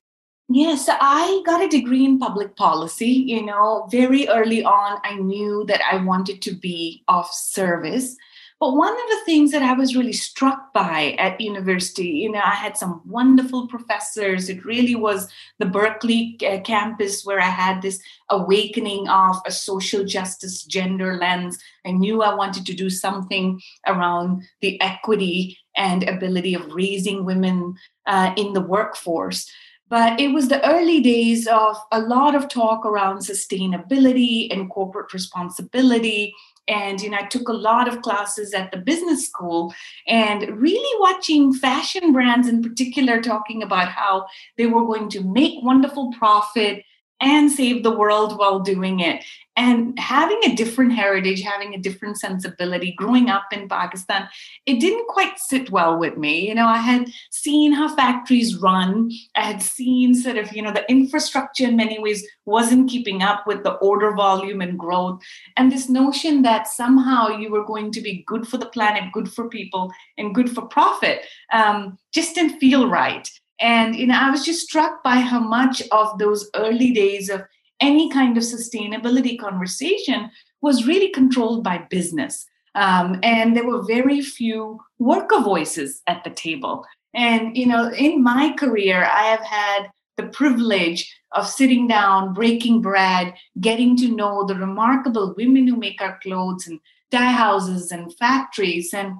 Yes, 0.50 0.88
I 0.90 1.42
got 1.46 1.62
a 1.62 1.68
degree 1.68 2.06
in 2.06 2.20
public 2.20 2.56
policy. 2.56 3.10
You 3.10 3.46
know, 3.46 3.86
very 3.92 4.30
early 4.30 4.64
on, 4.64 5.00
I 5.04 5.16
knew 5.16 5.66
that 5.68 5.82
I 5.92 5.98
wanted 5.98 6.42
to 6.44 6.56
be 6.56 7.04
of 7.10 7.28
service. 7.30 8.16
But 8.60 8.76
one 8.76 8.94
of 8.94 9.10
the 9.10 9.22
things 9.26 9.52
that 9.52 9.62
I 9.62 9.74
was 9.74 9.96
really 9.96 10.14
struck 10.14 10.74
by 10.74 11.16
at 11.20 11.40
university, 11.40 12.08
you 12.08 12.32
know, 12.32 12.42
I 12.44 12.56
had 12.56 12.76
some 12.76 13.02
wonderful 13.06 13.68
professors. 13.68 14.50
It 14.50 14.66
really 14.66 14.96
was 14.96 15.32
the 15.60 15.68
Berkeley 15.68 16.38
uh, 16.46 16.62
campus 16.62 17.24
where 17.24 17.40
I 17.40 17.52
had 17.52 17.84
this 17.84 18.00
awakening 18.32 19.08
of 19.10 19.36
a 19.46 19.52
social 19.52 20.04
justice 20.04 20.64
gender 20.64 21.18
lens. 21.18 21.60
I 21.86 21.92
knew 21.92 22.24
I 22.24 22.34
wanted 22.34 22.66
to 22.66 22.74
do 22.74 22.90
something 22.90 23.62
around 23.86 24.42
the 24.62 24.82
equity 24.82 25.60
and 25.76 26.02
ability 26.04 26.56
of 26.56 26.74
raising 26.74 27.26
women 27.26 27.76
uh, 28.08 28.34
in 28.38 28.54
the 28.54 28.62
workforce. 28.62 29.48
But 29.88 30.20
it 30.20 30.30
was 30.30 30.50
the 30.50 30.68
early 30.68 31.00
days 31.00 31.48
of 31.48 31.78
a 31.92 32.02
lot 32.02 32.34
of 32.34 32.50
talk 32.50 32.86
around 32.86 33.20
sustainability 33.20 34.52
and 34.52 34.70
corporate 34.70 35.14
responsibility 35.14 36.34
and 36.68 37.02
you 37.02 37.10
know 37.10 37.18
i 37.18 37.26
took 37.26 37.48
a 37.48 37.54
lot 37.54 37.88
of 37.88 38.02
classes 38.02 38.54
at 38.54 38.72
the 38.72 38.78
business 38.78 39.26
school 39.26 39.74
and 40.08 40.50
really 40.62 41.00
watching 41.00 41.54
fashion 41.54 42.12
brands 42.12 42.48
in 42.48 42.62
particular 42.62 43.22
talking 43.22 43.64
about 43.64 43.88
how 43.88 44.26
they 44.58 44.68
were 44.68 44.86
going 44.86 45.10
to 45.10 45.24
make 45.24 45.64
wonderful 45.64 46.12
profit 46.14 46.84
and 47.20 47.52
save 47.52 47.84
the 47.84 47.96
world 47.96 48.38
while 48.38 48.60
doing 48.60 49.00
it. 49.00 49.24
And 49.56 49.98
having 49.98 50.40
a 50.46 50.56
different 50.56 50.94
heritage, 50.94 51.42
having 51.42 51.74
a 51.74 51.80
different 51.80 52.20
sensibility, 52.20 52.92
growing 52.92 53.28
up 53.28 53.46
in 53.52 53.68
Pakistan, 53.68 54.30
it 54.68 54.80
didn't 54.80 55.08
quite 55.08 55.40
sit 55.40 55.72
well 55.72 55.98
with 55.98 56.16
me. 56.16 56.48
You 56.48 56.54
know, 56.54 56.68
I 56.68 56.78
had 56.78 57.12
seen 57.32 57.72
how 57.72 57.96
factories 57.96 58.56
run. 58.58 59.10
I 59.36 59.42
had 59.42 59.64
seen 59.64 60.14
sort 60.14 60.38
of, 60.38 60.56
you 60.56 60.62
know, 60.62 60.72
the 60.72 60.88
infrastructure 60.92 61.64
in 61.64 61.76
many 61.76 61.98
ways 61.98 62.24
wasn't 62.46 62.92
keeping 62.92 63.24
up 63.24 63.48
with 63.48 63.64
the 63.64 63.74
order 63.74 64.12
volume 64.12 64.62
and 64.62 64.78
growth. 64.78 65.24
And 65.58 65.72
this 65.72 65.90
notion 65.90 66.44
that 66.44 66.68
somehow 66.68 67.30
you 67.30 67.50
were 67.50 67.66
going 67.66 67.92
to 67.94 68.02
be 68.02 68.24
good 68.28 68.48
for 68.48 68.58
the 68.58 68.68
planet, 68.68 69.12
good 69.12 69.34
for 69.34 69.50
people, 69.50 69.92
and 70.20 70.36
good 70.36 70.52
for 70.54 70.68
profit 70.68 71.22
um, 71.52 71.98
just 72.14 72.36
didn't 72.36 72.60
feel 72.60 72.88
right. 72.88 73.28
And 73.60 73.96
you 73.96 74.08
know, 74.08 74.18
I 74.20 74.30
was 74.30 74.46
just 74.46 74.68
struck 74.68 75.04
by 75.04 75.18
how 75.18 75.40
much 75.40 75.82
of 75.92 76.18
those 76.20 76.50
early 76.56 76.92
days 76.92 77.30
of 77.30 77.44
any 77.80 78.10
kind 78.10 78.38
of 78.38 78.44
sustainability 78.44 79.40
conversation 79.40 80.30
was 80.62 80.88
really 80.88 81.10
controlled 81.10 81.64
by 81.64 81.80
business. 81.90 82.46
Um, 82.76 83.20
and 83.24 83.56
there 83.56 83.66
were 83.66 83.84
very 83.84 84.22
few 84.22 84.80
worker 85.00 85.42
voices 85.42 86.02
at 86.08 86.24
the 86.24 86.30
table. 86.30 86.86
And, 87.14 87.58
you 87.58 87.66
know, 87.66 87.92
in 87.92 88.22
my 88.22 88.54
career, 88.54 89.04
I 89.04 89.24
have 89.24 89.42
had 89.42 89.88
the 90.18 90.28
privilege 90.28 91.12
of 91.32 91.48
sitting 91.48 91.88
down, 91.88 92.34
breaking 92.34 92.82
bread, 92.82 93.34
getting 93.60 93.96
to 93.98 94.16
know 94.16 94.46
the 94.46 94.56
remarkable 94.56 95.34
women 95.38 95.68
who 95.68 95.76
make 95.76 96.02
our 96.02 96.20
clothes 96.22 96.68
and 96.68 96.80
dye 97.12 97.32
houses 97.32 97.92
and 97.92 98.16
factories. 98.18 98.94
And 98.94 99.16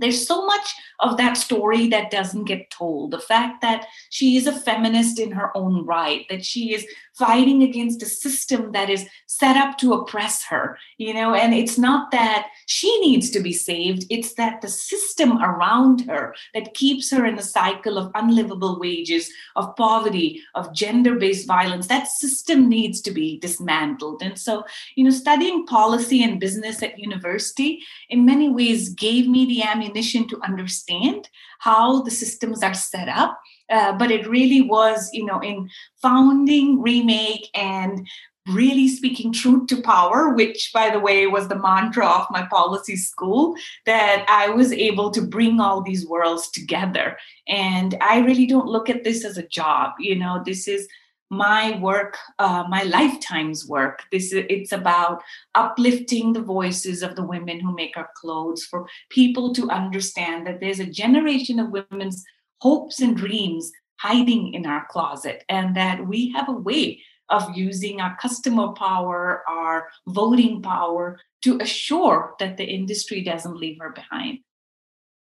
there's 0.00 0.26
so 0.26 0.46
much 0.46 0.74
of 1.00 1.16
that 1.16 1.36
story 1.36 1.88
that 1.88 2.10
doesn't 2.10 2.44
get 2.44 2.70
told. 2.70 3.10
The 3.10 3.18
fact 3.18 3.62
that 3.62 3.86
she 4.10 4.36
is 4.36 4.46
a 4.46 4.52
feminist 4.52 5.18
in 5.18 5.32
her 5.32 5.56
own 5.56 5.84
right, 5.86 6.26
that 6.28 6.44
she 6.44 6.74
is 6.74 6.86
fighting 7.14 7.62
against 7.62 8.02
a 8.02 8.06
system 8.06 8.72
that 8.72 8.88
is 8.88 9.06
set 9.26 9.56
up 9.56 9.76
to 9.76 9.92
oppress 9.92 10.44
her, 10.44 10.78
you 10.96 11.12
know, 11.12 11.34
and 11.34 11.52
it's 11.52 11.76
not 11.76 12.10
that 12.10 12.46
she 12.66 12.98
needs 13.00 13.30
to 13.30 13.40
be 13.40 13.52
saved, 13.52 14.06
it's 14.08 14.34
that 14.34 14.62
the 14.62 14.68
system 14.68 15.42
around 15.42 16.02
her 16.06 16.34
that 16.54 16.72
keeps 16.72 17.10
her 17.10 17.26
in 17.26 17.38
a 17.38 17.42
cycle 17.42 17.98
of 17.98 18.10
unlivable 18.14 18.78
wages, 18.80 19.30
of 19.56 19.76
poverty, 19.76 20.42
of 20.54 20.74
gender 20.74 21.16
based 21.16 21.46
violence, 21.46 21.88
that 21.88 22.08
system 22.08 22.68
needs 22.68 23.00
to 23.02 23.10
be 23.10 23.38
dismantled. 23.38 24.22
And 24.22 24.38
so, 24.38 24.64
you 24.94 25.04
know, 25.04 25.10
studying 25.10 25.66
policy 25.66 26.22
and 26.22 26.40
business 26.40 26.82
at 26.82 26.98
university 26.98 27.82
in 28.08 28.24
many 28.24 28.48
ways 28.48 28.90
gave 28.90 29.28
me 29.28 29.44
the 29.46 29.62
ammunition 29.62 29.89
to 29.94 30.40
understand 30.42 31.28
how 31.60 32.02
the 32.02 32.10
systems 32.10 32.62
are 32.62 32.74
set 32.74 33.08
up 33.08 33.40
uh, 33.70 33.92
but 33.96 34.10
it 34.10 34.28
really 34.28 34.60
was, 34.60 35.10
you 35.12 35.24
know, 35.24 35.38
in 35.40 35.70
founding, 36.02 36.82
remake, 36.82 37.48
and 37.54 38.06
really 38.48 38.88
speaking 38.88 39.32
truth 39.32 39.68
to 39.68 39.80
power, 39.82 40.30
which, 40.30 40.70
by 40.74 40.90
the 40.90 40.98
way, 40.98 41.26
was 41.26 41.46
the 41.46 41.58
mantra 41.58 42.04
of 42.04 42.26
my 42.30 42.44
policy 42.46 42.96
school, 42.96 43.54
that 43.86 44.26
I 44.28 44.48
was 44.48 44.72
able 44.72 45.10
to 45.12 45.22
bring 45.22 45.60
all 45.60 45.82
these 45.82 46.06
worlds 46.06 46.50
together. 46.50 47.16
And 47.46 47.96
I 48.00 48.20
really 48.20 48.46
don't 48.46 48.66
look 48.66 48.90
at 48.90 49.04
this 49.04 49.24
as 49.24 49.38
a 49.38 49.46
job. 49.46 49.92
You 50.00 50.16
know, 50.16 50.42
this 50.44 50.66
is 50.66 50.88
my 51.30 51.78
work 51.78 52.16
uh, 52.38 52.64
my 52.68 52.82
lifetime's 52.82 53.66
work 53.66 54.02
this 54.10 54.32
is 54.32 54.44
it's 54.48 54.72
about 54.72 55.22
uplifting 55.54 56.32
the 56.32 56.42
voices 56.42 57.02
of 57.02 57.14
the 57.14 57.24
women 57.24 57.60
who 57.60 57.74
make 57.74 57.96
our 57.96 58.10
clothes 58.16 58.64
for 58.64 58.86
people 59.10 59.54
to 59.54 59.70
understand 59.70 60.46
that 60.46 60.58
there's 60.60 60.80
a 60.80 60.86
generation 60.86 61.60
of 61.60 61.70
women's 61.70 62.24
hopes 62.60 63.00
and 63.00 63.16
dreams 63.16 63.70
hiding 64.00 64.54
in 64.54 64.66
our 64.66 64.86
closet, 64.90 65.44
and 65.48 65.76
that 65.76 66.06
we 66.06 66.30
have 66.30 66.48
a 66.48 66.52
way 66.52 67.02
of 67.28 67.56
using 67.56 68.00
our 68.00 68.16
customer 68.20 68.68
power, 68.72 69.42
our 69.48 69.88
voting 70.08 70.62
power 70.62 71.18
to 71.42 71.58
assure 71.60 72.34
that 72.40 72.56
the 72.56 72.64
industry 72.64 73.22
doesn't 73.22 73.56
leave 73.56 73.78
her 73.80 73.90
behind. 73.90 74.38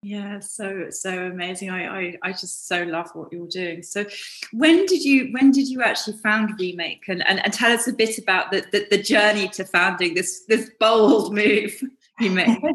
Yeah, 0.04 0.42
so 0.42 0.90
so 0.90 1.28
amazing. 1.28 1.70
I, 1.70 1.88
I 1.88 2.18
I 2.24 2.32
just 2.32 2.68
so 2.68 2.84
love 2.84 3.10
what 3.14 3.32
you're 3.32 3.48
doing. 3.48 3.82
So 3.84 4.06
when 4.52 4.86
did 4.86 5.02
you 5.02 5.30
when 5.32 5.52
did 5.52 5.70
you 5.70 5.82
actually 5.82 6.18
found 6.18 6.60
Remake 6.60 7.06
and, 7.08 7.26
and, 7.26 7.42
and 7.44 7.54
tell 7.54 7.72
us 7.72 7.88
a 7.88 7.94
bit 7.94 8.18
about 8.18 8.52
the, 8.52 8.66
the, 8.74 8.86
the 8.92 9.02
journey 9.02 9.48
to 9.50 9.64
founding 9.64 10.14
this 10.14 10.44
this 10.50 10.70
bold 10.78 11.34
move 11.34 11.82
you 12.20 12.32
made? 12.32 12.60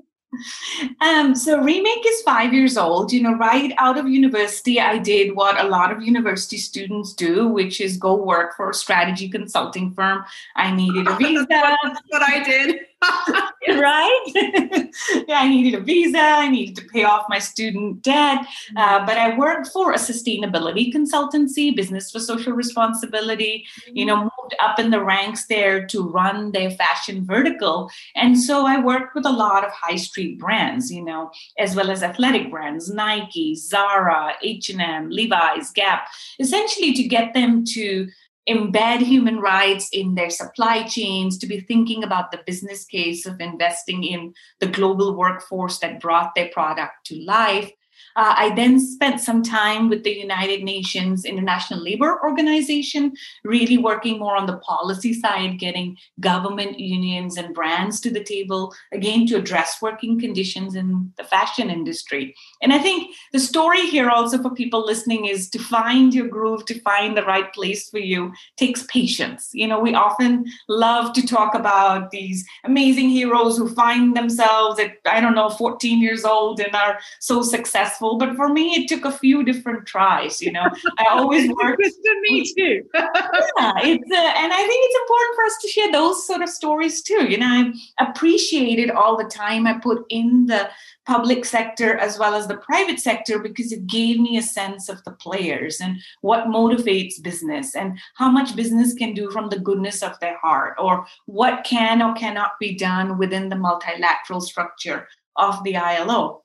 Um, 1.00 1.34
so 1.34 1.58
remake 1.58 2.04
is 2.06 2.20
five 2.20 2.52
years 2.52 2.76
old. 2.76 3.12
You 3.12 3.22
know, 3.22 3.32
right 3.32 3.72
out 3.78 3.96
of 3.96 4.06
university, 4.06 4.78
I 4.78 4.98
did 4.98 5.34
what 5.34 5.58
a 5.58 5.66
lot 5.66 5.90
of 5.90 6.02
university 6.02 6.58
students 6.58 7.14
do, 7.14 7.48
which 7.48 7.80
is 7.80 7.96
go 7.96 8.14
work 8.14 8.54
for 8.54 8.70
a 8.70 8.74
strategy 8.74 9.30
consulting 9.30 9.94
firm. 9.94 10.24
I 10.54 10.70
needed 10.70 11.08
a 11.08 11.16
visa. 11.16 11.46
That's 11.48 12.00
what 12.08 12.22
I 12.22 12.44
did. 12.44 12.80
right? 13.68 14.22
yeah, 15.28 15.40
I 15.40 15.48
needed 15.48 15.78
a 15.78 15.82
visa. 15.82 16.18
I 16.18 16.48
needed 16.48 16.76
to 16.76 16.84
pay 16.88 17.04
off 17.04 17.26
my 17.28 17.38
student 17.38 18.02
debt. 18.02 18.44
Uh, 18.76 19.04
but 19.06 19.16
I 19.16 19.36
worked 19.36 19.68
for 19.68 19.92
a 19.92 19.96
sustainability 19.96 20.92
consultancy, 20.92 21.74
Business 21.74 22.10
for 22.10 22.18
Social 22.18 22.52
Responsibility. 22.52 23.66
You 23.92 24.06
know, 24.06 24.16
moved 24.16 24.56
up 24.60 24.78
in 24.78 24.90
the 24.90 25.02
ranks 25.02 25.46
there 25.46 25.86
to 25.86 26.08
run 26.08 26.52
their 26.52 26.70
fashion 26.70 27.24
vertical. 27.24 27.90
And 28.16 28.38
so 28.38 28.66
I 28.66 28.80
worked 28.80 29.14
with 29.14 29.26
a 29.26 29.32
lot 29.32 29.64
of 29.64 29.70
high 29.72 29.96
street 29.96 30.38
brands, 30.38 30.90
you 30.90 31.04
know, 31.04 31.30
as 31.58 31.76
well 31.76 31.90
as 31.90 32.02
athletic 32.02 32.50
brands, 32.50 32.90
Nike, 32.90 33.54
Zara, 33.54 34.32
H&M, 34.42 35.10
Levi's, 35.10 35.70
Gap, 35.70 36.08
essentially 36.40 36.92
to 36.94 37.02
get 37.04 37.34
them 37.34 37.64
to 37.64 38.08
embed 38.48 39.00
human 39.00 39.38
rights 39.38 39.88
in 39.92 40.14
their 40.14 40.30
supply 40.30 40.82
chains, 40.84 41.38
to 41.38 41.46
be 41.46 41.60
thinking 41.60 42.02
about 42.02 42.30
the 42.30 42.42
business 42.46 42.84
case 42.84 43.26
of 43.26 43.40
investing 43.40 44.04
in 44.04 44.34
the 44.60 44.66
global 44.66 45.16
workforce 45.16 45.78
that 45.80 46.00
brought 46.00 46.34
their 46.34 46.48
product 46.48 47.06
to 47.06 47.16
life, 47.24 47.70
uh, 48.18 48.34
I 48.36 48.52
then 48.56 48.80
spent 48.80 49.20
some 49.20 49.44
time 49.44 49.88
with 49.88 50.02
the 50.02 50.10
United 50.10 50.64
Nations 50.64 51.24
International 51.24 51.80
Labor 51.80 52.20
Organization, 52.24 53.12
really 53.44 53.78
working 53.78 54.18
more 54.18 54.36
on 54.36 54.46
the 54.46 54.56
policy 54.56 55.12
side, 55.12 55.60
getting 55.60 55.96
government, 56.18 56.80
unions, 56.80 57.36
and 57.36 57.54
brands 57.54 58.00
to 58.00 58.10
the 58.10 58.24
table, 58.24 58.74
again, 58.92 59.24
to 59.28 59.36
address 59.36 59.80
working 59.80 60.18
conditions 60.18 60.74
in 60.74 61.12
the 61.16 61.22
fashion 61.22 61.70
industry. 61.70 62.34
And 62.60 62.72
I 62.72 62.80
think 62.80 63.14
the 63.32 63.38
story 63.38 63.82
here 63.86 64.10
also 64.10 64.42
for 64.42 64.50
people 64.50 64.84
listening 64.84 65.26
is 65.26 65.48
to 65.50 65.60
find 65.60 66.12
your 66.12 66.26
groove, 66.26 66.64
to 66.64 66.80
find 66.80 67.16
the 67.16 67.24
right 67.24 67.52
place 67.52 67.88
for 67.88 68.00
you 68.00 68.32
takes 68.56 68.82
patience. 68.88 69.50
You 69.52 69.68
know, 69.68 69.78
we 69.78 69.94
often 69.94 70.44
love 70.68 71.12
to 71.12 71.24
talk 71.24 71.54
about 71.54 72.10
these 72.10 72.44
amazing 72.64 73.10
heroes 73.10 73.56
who 73.56 73.72
find 73.72 74.16
themselves 74.16 74.80
at, 74.80 74.96
I 75.06 75.20
don't 75.20 75.36
know, 75.36 75.50
14 75.50 76.02
years 76.02 76.24
old 76.24 76.58
and 76.58 76.74
are 76.74 76.98
so 77.20 77.42
successful 77.42 78.07
successful, 78.08 78.18
but 78.18 78.36
for 78.36 78.52
me, 78.52 78.74
it 78.74 78.88
took 78.88 79.04
a 79.04 79.16
few 79.16 79.44
different 79.44 79.86
tries. 79.86 80.40
You 80.40 80.52
know, 80.52 80.66
I 80.98 81.06
always 81.10 81.48
worked. 81.62 81.82
to 81.82 82.20
me 82.22 82.52
too. 82.56 82.82
yeah, 82.94 83.72
it's 83.82 84.10
uh, 84.10 84.32
and 84.36 84.52
I 84.52 84.66
think 84.66 84.84
it's 84.84 85.00
important 85.02 85.36
for 85.36 85.44
us 85.44 85.58
to 85.62 85.68
share 85.68 85.92
those 85.92 86.26
sort 86.26 86.42
of 86.42 86.48
stories 86.48 87.02
too. 87.02 87.28
You 87.28 87.38
know, 87.38 87.46
I 87.46 87.72
appreciated 88.04 88.90
all 88.90 89.16
the 89.16 89.24
time 89.24 89.66
I 89.66 89.78
put 89.78 90.04
in 90.10 90.46
the 90.46 90.68
public 91.06 91.44
sector 91.46 91.96
as 91.96 92.18
well 92.18 92.34
as 92.34 92.46
the 92.46 92.58
private 92.58 93.00
sector 93.00 93.38
because 93.38 93.72
it 93.72 93.86
gave 93.86 94.20
me 94.20 94.36
a 94.36 94.42
sense 94.42 94.90
of 94.90 95.02
the 95.04 95.12
players 95.12 95.80
and 95.80 95.96
what 96.20 96.48
motivates 96.48 97.22
business 97.22 97.74
and 97.74 97.98
how 98.16 98.30
much 98.30 98.54
business 98.54 98.92
can 98.92 99.14
do 99.14 99.30
from 99.30 99.48
the 99.48 99.58
goodness 99.58 100.02
of 100.02 100.20
their 100.20 100.36
heart 100.36 100.74
or 100.78 101.06
what 101.24 101.64
can 101.64 102.02
or 102.02 102.12
cannot 102.14 102.50
be 102.60 102.76
done 102.76 103.16
within 103.16 103.48
the 103.48 103.56
multilateral 103.56 104.42
structure 104.42 105.08
of 105.36 105.64
the 105.64 105.76
ILO. 105.76 106.42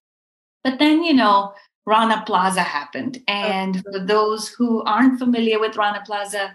But 0.64 0.80
then, 0.80 1.04
you 1.04 1.14
know, 1.14 1.54
Rana 1.86 2.24
Plaza 2.26 2.62
happened. 2.62 3.22
And 3.28 3.84
for 3.84 4.00
those 4.00 4.48
who 4.50 4.84
aren't 4.84 5.20
familiar 5.20 5.60
with 5.60 5.76
Rana 5.76 6.02
Plaza, 6.06 6.54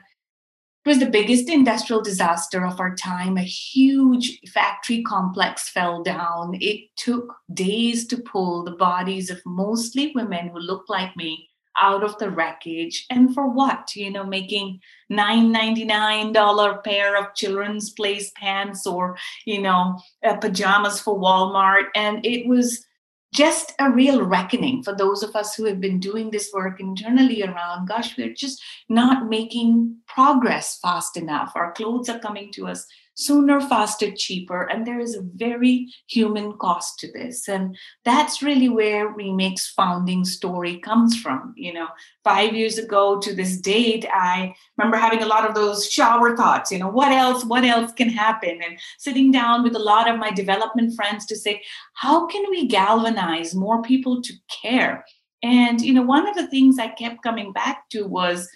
it 0.85 0.89
was 0.89 1.01
the 1.01 1.11
biggest 1.11 1.51
industrial 1.51 2.01
disaster 2.01 2.65
of 2.65 2.81
our 2.81 2.95
time. 2.95 3.37
A 3.37 3.43
huge 3.43 4.41
factory 4.49 5.03
complex 5.03 5.69
fell 5.69 6.03
down. 6.03 6.57
It 6.61 6.89
took 6.97 7.35
days 7.53 8.07
to 8.07 8.17
pull 8.17 8.65
the 8.65 8.77
bodies 8.77 9.29
of 9.29 9.43
mostly 9.45 10.13
women 10.15 10.49
who 10.49 10.59
looked 10.59 10.89
like 10.89 11.15
me 11.17 11.49
out 11.81 12.03
of 12.03 12.19
the 12.19 12.31
wreckage 12.31 13.07
and 13.11 13.33
for 13.33 13.49
what 13.49 13.95
you 13.95 14.11
know 14.11 14.25
making 14.25 14.81
$9.99 15.13 16.85
pair 16.85 17.17
of 17.17 17.35
children's 17.35 17.91
place 17.91 18.33
pants 18.35 18.87
or 18.87 19.17
you 19.45 19.61
know 19.61 19.97
uh, 20.25 20.35
pajamas 20.37 21.01
for 21.01 21.17
walmart 21.19 21.85
and 21.95 22.25
it 22.27 22.49
was 22.49 22.85
just 23.33 23.73
a 23.79 23.91
real 23.91 24.25
reckoning 24.25 24.83
for 24.83 24.95
those 24.95 25.23
of 25.23 25.37
us 25.37 25.55
who 25.55 25.65
have 25.65 25.81
been 25.81 26.01
doing 26.01 26.31
this 26.31 26.51
work 26.53 26.81
internally 26.81 27.43
around 27.43 27.87
gosh 27.87 28.17
we're 28.17 28.33
just 28.33 28.63
not 28.89 29.29
making 29.29 29.97
progress 30.07 30.79
fast 30.81 31.17
enough. 31.17 31.53
Our 31.55 31.73
clothes 31.73 32.09
are 32.09 32.19
coming 32.19 32.51
to 32.53 32.67
us 32.67 32.87
sooner, 33.19 33.61
faster, 33.61 34.13
cheaper. 34.13 34.63
And 34.63 34.87
there 34.87 35.01
is 35.01 35.17
a 35.17 35.27
very 35.35 35.93
human 36.07 36.57
cost 36.57 37.01
to 37.01 37.11
this. 37.11 37.49
And 37.49 37.77
that's 38.05 38.43
really 38.43 38.69
where 38.69 39.09
Remake's 39.09 39.69
founding 39.69 40.25
story 40.25 40.79
comes 40.79 41.21
from. 41.21 41.53
You 41.57 41.73
know, 41.73 41.89
five 42.23 42.55
years 42.55 42.79
ago 42.79 43.19
to 43.19 43.35
this 43.35 43.61
date, 43.61 44.07
I 44.13 44.55
remember 44.77 44.97
having 44.97 45.23
a 45.23 45.27
lot 45.27 45.49
of 45.49 45.57
those 45.57 45.91
shower 45.91 46.37
thoughts, 46.37 46.71
you 46.71 46.79
know, 46.79 46.89
what 46.89 47.11
else, 47.11 47.45
what 47.45 47.65
else 47.65 47.93
can 47.93 48.09
happen? 48.09 48.61
And 48.65 48.79
sitting 48.99 49.33
down 49.33 49.65
with 49.65 49.75
a 49.75 49.81
lot 49.81 50.09
of 50.09 50.19
my 50.19 50.31
development 50.31 50.95
friends 50.95 51.27
to 51.27 51.37
say, 51.37 51.61
how 51.95 52.29
can 52.29 52.45
we 52.51 52.69
galvanize 52.69 53.53
more 53.55 53.83
people 53.83 54.23
to 54.23 54.33
care? 54.63 55.05
And, 55.43 55.81
you 55.81 55.93
know, 55.93 56.03
one 56.03 56.29
of 56.29 56.37
the 56.37 56.47
things 56.47 56.79
I 56.79 56.89
kept 56.89 57.23
coming 57.25 57.53
back 57.53 57.89
to 57.91 58.07
was 58.07 58.49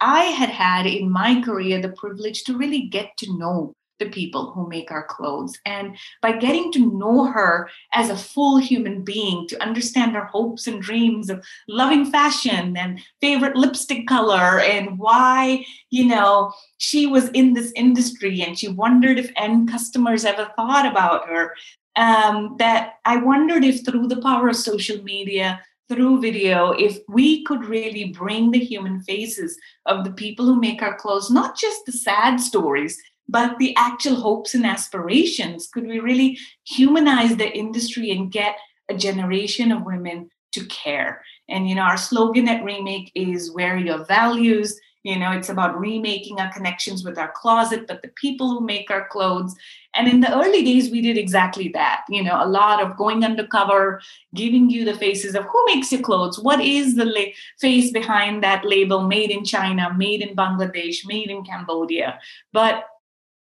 I 0.00 0.24
had 0.24 0.48
had 0.48 0.86
in 0.86 1.10
my 1.10 1.40
career 1.40 1.80
the 1.80 1.88
privilege 1.90 2.44
to 2.44 2.56
really 2.56 2.82
get 2.82 3.16
to 3.18 3.38
know 3.38 3.74
the 3.98 4.08
people 4.08 4.52
who 4.52 4.68
make 4.68 4.90
our 4.90 5.04
clothes. 5.04 5.58
And 5.64 5.96
by 6.22 6.32
getting 6.32 6.72
to 6.72 6.98
know 6.98 7.26
her 7.26 7.68
as 7.92 8.10
a 8.10 8.16
full 8.16 8.58
human 8.58 9.02
being, 9.02 9.46
to 9.48 9.62
understand 9.62 10.12
her 10.12 10.24
hopes 10.24 10.66
and 10.66 10.80
dreams 10.80 11.30
of 11.30 11.44
loving 11.68 12.10
fashion 12.10 12.76
and 12.76 13.00
favorite 13.20 13.56
lipstick 13.56 14.06
color 14.06 14.60
and 14.60 14.98
why, 14.98 15.64
you 15.90 16.06
know, 16.06 16.52
she 16.78 17.06
was 17.06 17.28
in 17.30 17.54
this 17.54 17.72
industry 17.74 18.42
and 18.42 18.58
she 18.58 18.68
wondered 18.68 19.18
if 19.18 19.32
end 19.36 19.70
customers 19.70 20.24
ever 20.24 20.50
thought 20.56 20.86
about 20.86 21.28
her. 21.28 21.54
Um, 21.96 22.54
that 22.58 22.94
I 23.04 23.16
wondered 23.16 23.64
if 23.64 23.84
through 23.84 24.06
the 24.06 24.22
power 24.22 24.50
of 24.50 24.56
social 24.56 25.02
media, 25.02 25.60
through 25.88 26.20
video, 26.20 26.70
if 26.70 26.98
we 27.08 27.42
could 27.44 27.64
really 27.64 28.04
bring 28.04 28.50
the 28.50 28.58
human 28.58 29.00
faces 29.00 29.58
of 29.86 30.04
the 30.04 30.12
people 30.12 30.44
who 30.44 30.60
make 30.60 30.82
our 30.82 30.96
clothes, 30.96 31.30
not 31.30 31.58
just 31.58 31.86
the 31.86 31.92
sad 31.92 32.40
stories, 32.40 33.02
but 33.28 33.58
the 33.58 33.74
actual 33.76 34.16
hopes 34.16 34.54
and 34.54 34.64
aspirations. 34.66 35.68
Could 35.68 35.86
we 35.86 35.98
really 35.98 36.38
humanize 36.64 37.36
the 37.36 37.50
industry 37.50 38.10
and 38.10 38.32
get 38.32 38.56
a 38.88 38.94
generation 38.94 39.70
of 39.70 39.84
women 39.84 40.30
to 40.52 40.64
care? 40.66 41.22
And 41.48 41.68
you 41.68 41.74
know, 41.74 41.82
our 41.82 41.96
slogan 41.96 42.48
at 42.48 42.64
Remake 42.64 43.12
is 43.14 43.52
"Wear 43.52 43.76
Your 43.76 44.04
Values." 44.04 44.78
You 45.04 45.18
know, 45.18 45.30
it's 45.30 45.48
about 45.48 45.78
remaking 45.78 46.40
our 46.40 46.52
connections 46.52 47.04
with 47.04 47.18
our 47.18 47.32
closet, 47.32 47.86
but 47.86 48.02
the 48.02 48.10
people 48.16 48.50
who 48.50 48.60
make 48.60 48.90
our 48.90 49.06
clothes. 49.08 49.54
And 49.94 50.08
in 50.08 50.20
the 50.20 50.34
early 50.36 50.62
days, 50.62 50.90
we 50.90 51.00
did 51.00 51.16
exactly 51.16 51.68
that. 51.68 52.04
You 52.10 52.22
know, 52.24 52.36
a 52.42 52.48
lot 52.48 52.82
of 52.82 52.96
going 52.96 53.24
undercover, 53.24 54.02
giving 54.34 54.68
you 54.68 54.84
the 54.84 54.96
faces 54.96 55.34
of 55.34 55.44
who 55.44 55.64
makes 55.66 55.92
your 55.92 56.02
clothes, 56.02 56.38
what 56.40 56.60
is 56.60 56.96
the 56.96 57.06
la- 57.06 57.32
face 57.60 57.90
behind 57.90 58.42
that 58.42 58.66
label, 58.66 59.02
made 59.04 59.30
in 59.30 59.44
China, 59.44 59.94
made 59.96 60.20
in 60.20 60.36
Bangladesh, 60.36 61.06
made 61.06 61.30
in 61.30 61.44
Cambodia. 61.44 62.18
But 62.52 62.84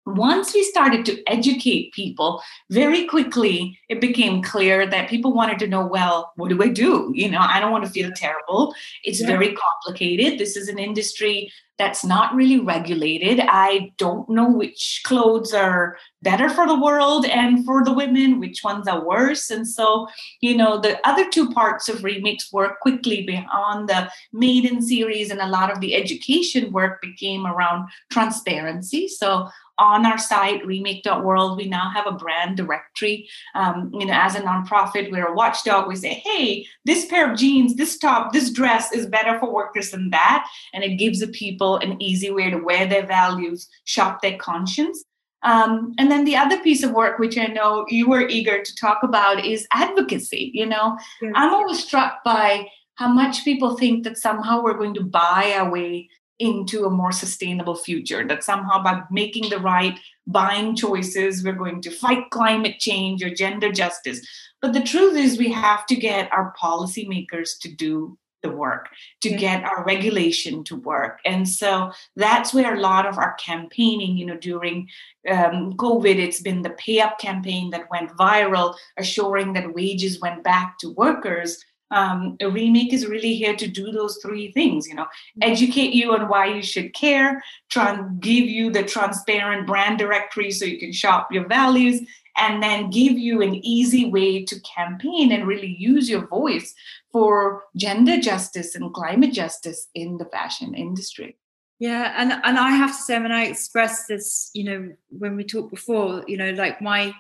once 0.06 0.54
we 0.54 0.64
started 0.64 1.06
to 1.06 1.22
educate 1.28 1.94
people 1.94 2.42
very 2.72 3.06
quickly 3.06 3.78
it 3.88 4.02
became 4.02 4.42
clear 4.42 4.88
that 4.88 5.10
people 5.10 5.34
wanted 5.34 5.60
to 5.60 5.68
know 5.68 5.86
well 5.86 6.32
what 6.38 6.50
do 6.50 6.62
i 6.64 6.68
do? 6.68 7.12
You 7.14 7.30
know 7.30 7.40
i 7.42 7.60
don't 7.60 7.72
want 7.72 7.86
to 7.86 7.92
feel 7.92 8.12
terrible. 8.16 8.74
It's 9.04 9.22
yeah. 9.22 9.28
very 9.28 9.56
complicated. 9.56 10.40
This 10.40 10.56
is 10.56 10.68
an 10.68 10.80
industry 10.80 11.52
that's 11.78 12.06
not 12.06 12.36
really 12.36 12.60
regulated. 12.60 13.40
I 13.42 13.92
don't 13.98 14.30
know 14.30 14.48
which 14.48 15.02
clothes 15.04 15.52
are 15.52 15.98
better 16.22 16.48
for 16.48 16.68
the 16.68 16.80
world 16.80 17.26
and 17.26 17.66
for 17.66 17.84
the 17.84 17.92
women 17.92 18.40
which 18.40 18.64
ones 18.64 18.88
are 18.88 19.04
worse. 19.04 19.50
And 19.50 19.68
so 19.68 20.08
you 20.42 20.56
know 20.56 20.80
the 20.80 21.00
other 21.08 21.30
two 21.30 21.50
parts 21.52 21.90
of 21.90 22.00
remix 22.00 22.52
work 22.54 22.80
quickly 22.82 23.24
beyond 23.24 23.90
the 23.90 24.12
maiden 24.32 24.82
series 24.82 25.32
and 25.32 25.42
a 25.42 25.48
lot 25.48 25.72
of 25.72 25.80
the 25.80 25.96
education 25.96 26.72
work 26.72 27.02
became 27.02 27.46
around 27.46 27.88
transparency. 28.12 29.08
So 29.08 29.50
on 29.82 30.06
our 30.06 30.18
site 30.18 30.66
remake.world 30.66 31.58
we 31.58 31.68
now 31.68 31.90
have 31.90 32.06
a 32.06 32.12
brand 32.12 32.56
directory. 32.56 33.28
Um, 33.56 33.92
you 33.94 34.06
know 34.06 34.14
as 34.14 34.36
a 34.36 34.42
nonprofit 34.42 35.12
we're 35.12 35.28
a 35.28 35.34
watchdog. 35.34 35.88
We 35.88 35.96
say 35.96 36.14
hey 36.14 36.66
this 36.86 37.06
pair 37.06 37.30
of 37.30 37.38
jeans 37.38 37.76
this 37.76 37.98
top 37.98 38.32
this 38.32 38.52
dress 38.52 38.92
is 38.94 39.08
better 39.08 39.40
for 39.40 39.52
workers 39.52 39.92
than 39.92 40.12
that. 40.12 40.48
And 40.74 40.84
it 40.84 40.98
gives 40.98 41.20
the 41.20 41.28
people 41.28 41.78
an 41.78 42.02
easy 42.02 42.30
way 42.30 42.50
to 42.52 42.58
wear 42.58 42.86
their 42.88 43.06
values 43.06 43.68
shop 43.86 44.22
their 44.22 44.38
conscience. 44.38 45.04
Um, 45.44 45.96
and 45.98 46.12
then 46.12 46.26
the 46.26 46.36
other 46.36 46.60
piece 46.60 46.84
of 46.84 46.92
work 46.92 47.18
which 47.18 47.36
i 47.36 47.48
know 47.48 47.86
you 47.90 48.08
were 48.08 48.28
eager 48.28 48.62
to 48.62 48.76
talk 48.76 49.00
about 49.02 49.44
is 49.44 49.68
advocacy 49.74 50.52
you 50.54 50.68
know? 50.68 50.96
I'm 51.34 51.52
always 51.52 51.84
struck 51.84 52.24
by 52.24 52.68
how 52.96 53.08
much 53.08 53.44
people 53.44 53.76
think 53.76 54.04
that 54.04 54.20
somehow 54.20 54.62
we're 54.62 54.78
going 54.78 54.94
to 54.94 55.04
buy 55.04 55.56
our 55.58 55.72
way 55.72 56.08
into 56.42 56.86
a 56.86 56.90
more 56.90 57.12
sustainable 57.12 57.76
future. 57.76 58.28
That 58.28 58.44
somehow 58.44 58.84
by 58.84 59.04
making 59.12 59.50
the 59.50 59.60
right 59.60 59.98
buying 60.28 60.76
choices, 60.76 61.44
we're 61.44 61.54
going 61.54 61.82
to 61.82 61.92
fight 61.92 62.30
climate 62.32 62.80
change 62.80 63.24
or 63.24 63.34
gender 63.34 63.72
justice. 63.72 64.26
But 64.62 64.74
the 64.74 64.82
truth 64.82 65.16
is, 65.16 65.38
we 65.38 65.52
have 65.52 65.86
to 65.88 65.96
get 65.96 66.32
our 66.32 66.54
policymakers 66.62 67.60
to 67.62 67.74
do 67.74 68.18
the 68.42 68.50
work, 68.50 68.90
to 69.22 69.30
get 69.30 69.64
our 69.64 69.84
regulation 69.84 70.64
to 70.66 70.76
work. 70.76 71.20
And 71.26 71.48
so 71.48 71.92
that's 72.16 72.54
where 72.54 72.76
a 72.76 72.80
lot 72.80 73.06
of 73.06 73.18
our 73.18 73.36
campaigning, 73.36 74.18
you 74.18 74.26
know, 74.26 74.38
during 74.38 74.90
um, 75.30 75.74
COVID, 75.74 76.18
it's 76.18 76.42
been 76.42 76.62
the 76.62 76.72
pay 76.72 77.00
up 77.00 77.20
campaign 77.20 77.70
that 77.70 77.90
went 77.92 78.12
viral, 78.18 78.76
assuring 78.98 79.54
that 79.54 79.74
wages 79.74 80.20
went 80.20 80.44
back 80.44 80.78
to 80.80 80.94
workers 80.94 81.64
um, 81.92 82.38
a 82.42 82.50
remake 82.50 82.94
is 82.94 83.06
really 83.06 83.36
here 83.36 83.56
to 83.56 83.68
do 83.68 83.92
those 83.92 84.18
three 84.22 84.52
things 84.52 84.88
you 84.88 84.96
know. 84.96 85.08
Educate 85.42 85.94
you 85.94 86.14
on 86.14 86.28
why 86.28 86.48
you 86.48 86.64
should 86.64 86.94
care 86.94 87.44
try 87.70 87.94
and 87.94 88.20
give 88.22 88.46
you 88.46 88.72
the 88.72 88.84
transparent 88.84 89.68
brand 89.68 90.00
directory 90.00 90.52
so 90.52 90.66
you 90.66 90.80
can 90.80 90.92
shop 90.92 91.32
your 91.32 91.48
values 91.48 92.02
and 92.38 92.64
then 92.64 92.90
give 92.90 93.18
you 93.18 93.42
an 93.42 93.56
easy 93.56 94.10
way 94.10 94.44
to 94.46 94.60
campaign 94.62 95.32
and 95.32 95.48
really 95.48 95.76
use 95.78 96.10
your 96.10 96.26
voice 96.28 96.74
for 97.12 97.64
gender 97.76 98.20
justice 98.20 98.74
and 98.74 98.94
climate 98.94 99.34
justice 99.34 99.88
in 99.94 100.18
the 100.18 100.26
fashion 100.26 100.74
industry. 100.74 101.38
Yeah 101.80 102.14
and 102.16 102.32
and 102.32 102.60
i 102.60 102.72
have 102.72 102.92
to 102.92 103.02
say 103.02 103.20
when 103.20 103.32
i 103.32 103.46
expressed 103.46 104.08
this 104.08 104.52
you 104.54 104.64
know 104.64 104.90
when 105.10 105.36
we 105.36 105.44
talked 105.44 105.72
before 105.72 106.24
you 106.28 106.38
know 106.38 106.52
like 106.52 106.80
my 106.80 107.12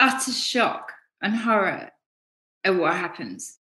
utter 0.00 0.32
shock 0.32 0.92
and 1.20 1.36
horror 1.36 1.90
at 2.64 2.76
what 2.76 2.94
happens 2.94 3.58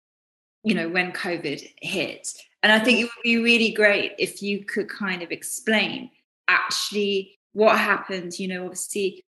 you 0.63 0.75
know, 0.75 0.89
when 0.89 1.13
COVID 1.13 1.67
hit. 1.81 2.33
And 2.63 2.71
I 2.71 2.79
think 2.79 3.01
it 3.01 3.05
would 3.05 3.23
be 3.23 3.39
really 3.39 3.73
great 3.73 4.13
if 4.19 4.43
you 4.43 4.65
could 4.65 4.89
kind 4.89 5.23
of 5.23 5.31
explain 5.31 6.11
actually 6.49 7.39
what 7.53 7.79
happened. 7.79 8.39
You 8.39 8.49
know, 8.49 8.65
obviously, 8.65 9.25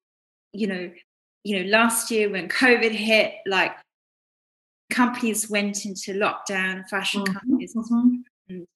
you 0.54 0.68
know, 0.68 0.92
you 1.44 1.64
know, 1.64 1.70
last 1.70 2.12
year 2.12 2.30
when 2.30 2.50
COVID 2.50 2.92
hit, 2.92 3.36
like 3.46 3.72
companies 4.92 5.50
went 5.50 5.86
into 5.86 6.14
lockdown, 6.14 6.88
fashion 6.90 7.22
mm-hmm. 7.22 7.34
companies, 7.34 7.74
mm-hmm. 7.76 8.18
and, 8.50 8.68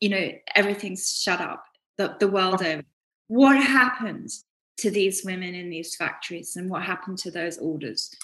you 0.00 0.08
know, 0.08 0.30
everything's 0.54 1.20
shut 1.20 1.40
up 1.40 1.64
the, 1.98 2.16
the 2.20 2.28
world 2.28 2.62
over. 2.62 2.84
What 3.28 3.56
happened 3.56 4.30
to 4.78 4.90
these 4.90 5.24
women 5.24 5.54
in 5.54 5.68
these 5.68 5.96
factories 5.96 6.54
and 6.54 6.70
what 6.70 6.82
happened 6.82 7.18
to 7.18 7.30
those 7.30 7.58
orders? 7.58 8.14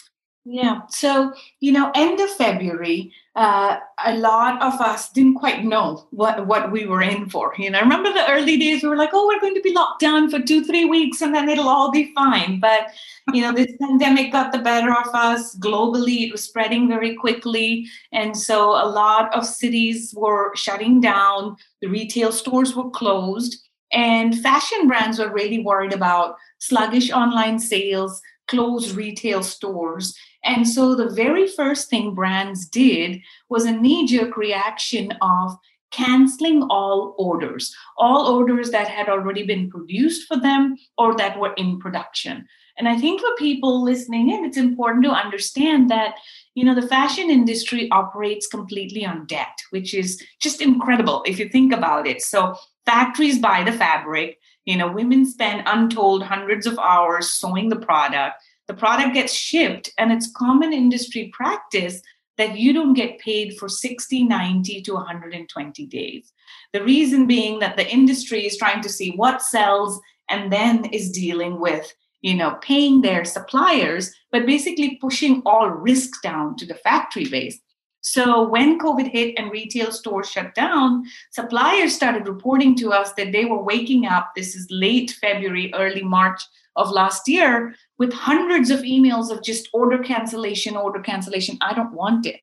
Yeah. 0.45 0.81
So, 0.89 1.33
you 1.61 1.71
know, 1.71 1.93
end 1.95 2.19
of 2.19 2.29
February, 2.31 3.13
uh, 3.37 3.77
a 4.05 4.17
lot 4.17 4.61
of 4.61 4.81
us 4.81 5.09
didn't 5.11 5.35
quite 5.35 5.65
know 5.65 6.09
what, 6.11 6.49
what 6.49 6.73
we 6.73 6.85
were 6.85 7.01
in 7.01 7.31
for. 7.31 7.55
You 7.57 7.71
know, 7.71 7.79
I 7.79 7.83
remember 7.83 8.13
the 8.13 8.29
early 8.29 8.57
days, 8.57 8.83
we 8.83 8.89
were 8.89 8.97
like, 8.97 9.11
oh, 9.13 9.29
we're 9.29 9.41
going 9.41 9.55
to 9.55 9.61
be 9.61 9.73
locked 9.73 10.01
down 10.01 10.31
for 10.31 10.41
two, 10.41 10.65
three 10.65 10.85
weeks 10.85 11.23
and 11.23 11.33
then 11.33 11.49
it'll 11.49 11.69
all 11.69 11.93
be 11.93 12.13
fine. 12.13 12.59
But, 12.59 12.89
you 13.33 13.41
know, 13.41 13.53
this 13.53 13.71
pandemic 13.81 14.33
got 14.33 14.51
the 14.51 14.59
better 14.59 14.91
of 14.91 15.15
us 15.15 15.57
globally. 15.59 16.27
It 16.27 16.33
was 16.33 16.43
spreading 16.43 16.89
very 16.89 17.15
quickly. 17.15 17.87
And 18.11 18.37
so 18.37 18.71
a 18.71 18.91
lot 18.91 19.33
of 19.37 19.47
cities 19.47 20.13
were 20.17 20.57
shutting 20.57 21.01
down, 21.01 21.57
the 21.81 21.89
retail 21.89 22.33
stores 22.33 22.75
were 22.75 22.91
closed. 22.91 23.63
And 23.93 24.41
fashion 24.41 24.89
brands 24.89 25.21
were 25.21 25.33
really 25.33 25.61
worried 25.61 25.93
about 25.93 26.35
sluggish 26.59 27.13
online 27.13 27.61
sales, 27.61 28.21
closed 28.49 28.97
retail 28.97 29.45
stores 29.45 30.17
and 30.45 30.69
so 30.69 30.95
the 30.95 31.11
very 31.11 31.47
first 31.47 31.89
thing 31.89 32.15
brands 32.15 32.67
did 32.67 33.21
was 33.49 33.65
a 33.65 33.73
knee 33.73 34.07
jerk 34.07 34.37
reaction 34.37 35.13
of 35.21 35.57
canceling 35.93 36.63
all 36.65 37.15
orders, 37.19 37.75
all 37.99 38.35
orders 38.35 38.71
that 38.71 38.89
had 38.89 39.09
already 39.09 39.45
been 39.45 39.71
produced 39.71 40.27
for 40.27 40.39
them 40.39 40.77
or 40.99 41.15
that 41.17 41.39
were 41.39 41.53
in 41.57 41.79
production. 41.79 42.47
And 42.79 42.89
I 42.89 42.99
think 42.99 43.21
for 43.21 43.29
people 43.39 43.85
listening 43.85 44.31
in, 44.31 44.45
it's 44.45 44.57
important 44.57 45.05
to 45.05 45.11
understand 45.11 45.91
that, 45.91 46.15
you 46.55 46.65
know, 46.65 46.75
the 46.75 46.89
fashion 46.89 47.31
industry 47.31 47.91
operates 47.91 48.47
completely 48.47 49.05
on 49.05 49.27
debt, 49.27 49.59
which 49.71 49.93
is 49.93 50.23
just 50.41 50.63
incredible 50.63 51.23
if 51.27 51.39
you 51.39 51.49
think 51.51 51.73
about 51.73 52.07
it. 52.07 52.23
So 52.23 52.55
factories 52.87 53.39
buy 53.39 53.63
the 53.63 53.73
fabric, 53.73 54.39
you 54.65 54.77
know, 54.79 54.91
women 54.91 55.27
spend 55.27 55.65
untold 55.67 56.23
hundreds 56.23 56.67
of 56.67 56.79
hours 56.79 57.29
sewing 57.29 57.69
the 57.69 57.77
product 57.77 58.43
the 58.73 58.79
product 58.79 59.13
gets 59.13 59.35
shipped 59.35 59.91
and 59.99 60.11
it's 60.11 60.33
common 60.33 60.73
industry 60.73 61.31
practice 61.35 62.01
that 62.39 62.57
you 62.57 62.73
don't 62.73 62.95
get 62.95 63.19
paid 63.19 63.59
for 63.59 63.69
60 63.69 64.25
90 64.25 64.81
to 64.81 64.95
120 64.95 65.87
days. 65.87 66.33
The 66.73 66.83
reason 66.83 67.27
being 67.27 67.59
that 67.59 67.77
the 67.77 67.87
industry 67.87 68.47
is 68.47 68.57
trying 68.57 68.81
to 68.81 68.89
see 68.89 69.11
what 69.11 69.43
sells 69.43 70.01
and 70.31 70.51
then 70.51 70.87
is 70.87 71.13
dealing 71.13 71.61
with 71.61 71.93
you 72.23 72.35
know 72.35 72.57
paying 72.63 73.03
their 73.03 73.27
suppliers 73.27 74.11
but 74.31 74.47
basically 74.47 74.97
pushing 75.03 75.43
all 75.45 75.69
risk 75.69 76.23
down 76.23 76.57
to 76.57 76.65
the 76.65 76.77
factory 76.77 77.27
base. 77.27 77.61
So 78.01 78.49
when 78.49 78.79
covid 78.79 79.11
hit 79.11 79.35
and 79.37 79.53
retail 79.53 79.93
stores 79.93 80.31
shut 80.31 80.55
down 80.55 81.05
suppliers 81.31 81.95
started 81.95 82.27
reporting 82.27 82.75
to 82.77 82.91
us 82.91 83.13
that 83.19 83.33
they 83.33 83.45
were 83.45 83.63
waking 83.63 84.07
up. 84.07 84.33
This 84.35 84.55
is 84.57 84.67
late 84.71 85.11
february 85.21 85.71
early 85.75 86.03
march 86.03 86.41
of 86.77 86.91
last 86.91 87.29
year 87.29 87.75
with 88.03 88.13
hundreds 88.13 88.69
of 88.69 88.81
emails 88.81 89.31
of 89.31 89.45
just 89.45 89.69
order 89.73 89.99
cancellation, 90.03 90.77
order 90.77 90.99
cancellation. 90.99 91.57
I 91.61 91.73
don't 91.73 91.93
want 91.93 92.27
it. 92.27 92.41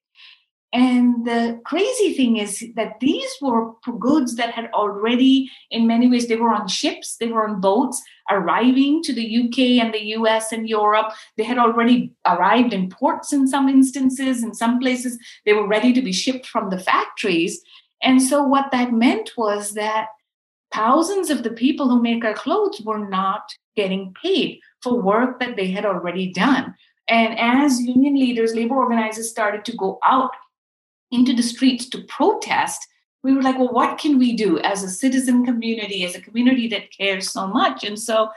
And 0.71 1.27
the 1.27 1.59
crazy 1.65 2.13
thing 2.13 2.37
is 2.37 2.63
that 2.77 3.01
these 3.01 3.29
were 3.41 3.73
goods 3.99 4.37
that 4.37 4.51
had 4.51 4.69
already, 4.71 5.51
in 5.69 5.85
many 5.85 6.07
ways, 6.07 6.29
they 6.29 6.37
were 6.37 6.53
on 6.53 6.69
ships, 6.69 7.17
they 7.17 7.27
were 7.27 7.45
on 7.45 7.59
boats 7.59 8.01
arriving 8.31 9.03
to 9.03 9.11
the 9.11 9.27
UK 9.39 9.83
and 9.83 9.93
the 9.93 10.05
US 10.19 10.53
and 10.53 10.69
Europe. 10.69 11.11
They 11.35 11.43
had 11.43 11.57
already 11.57 12.13
arrived 12.25 12.71
in 12.71 12.89
ports 12.89 13.33
in 13.33 13.45
some 13.45 13.67
instances, 13.67 14.41
in 14.41 14.53
some 14.53 14.79
places, 14.79 15.19
they 15.45 15.51
were 15.51 15.67
ready 15.67 15.91
to 15.91 16.01
be 16.01 16.13
shipped 16.13 16.45
from 16.45 16.69
the 16.69 16.79
factories. 16.79 17.61
And 18.01 18.21
so, 18.21 18.43
what 18.43 18.71
that 18.71 18.93
meant 18.93 19.31
was 19.35 19.73
that 19.73 20.07
thousands 20.73 21.29
of 21.29 21.43
the 21.43 21.51
people 21.51 21.89
who 21.89 22.01
make 22.01 22.23
our 22.23 22.33
clothes 22.33 22.79
were 22.85 23.05
not 23.09 23.43
getting 23.81 24.13
paid 24.23 24.59
for 24.83 25.01
work 25.01 25.39
that 25.39 25.55
they 25.55 25.69
had 25.71 25.85
already 25.85 26.27
done. 26.45 26.65
And 27.07 27.31
as 27.39 27.81
union 27.81 28.15
leaders, 28.15 28.53
labor 28.53 28.75
organizers 28.75 29.29
started 29.29 29.65
to 29.65 29.77
go 29.83 29.99
out 30.03 30.35
into 31.11 31.33
the 31.33 31.43
streets 31.53 31.89
to 31.89 32.03
protest, 32.17 32.79
we 33.23 33.33
were 33.33 33.41
like, 33.41 33.57
well, 33.57 33.73
what 33.79 33.97
can 33.97 34.19
we 34.19 34.35
do 34.35 34.59
as 34.59 34.83
a 34.83 34.89
citizen 34.89 35.45
community, 35.45 36.05
as 36.05 36.15
a 36.15 36.21
community 36.21 36.67
that 36.69 36.91
cares 36.95 37.31
so 37.31 37.47
much? 37.47 37.83
And 37.83 37.97
so 37.99 38.29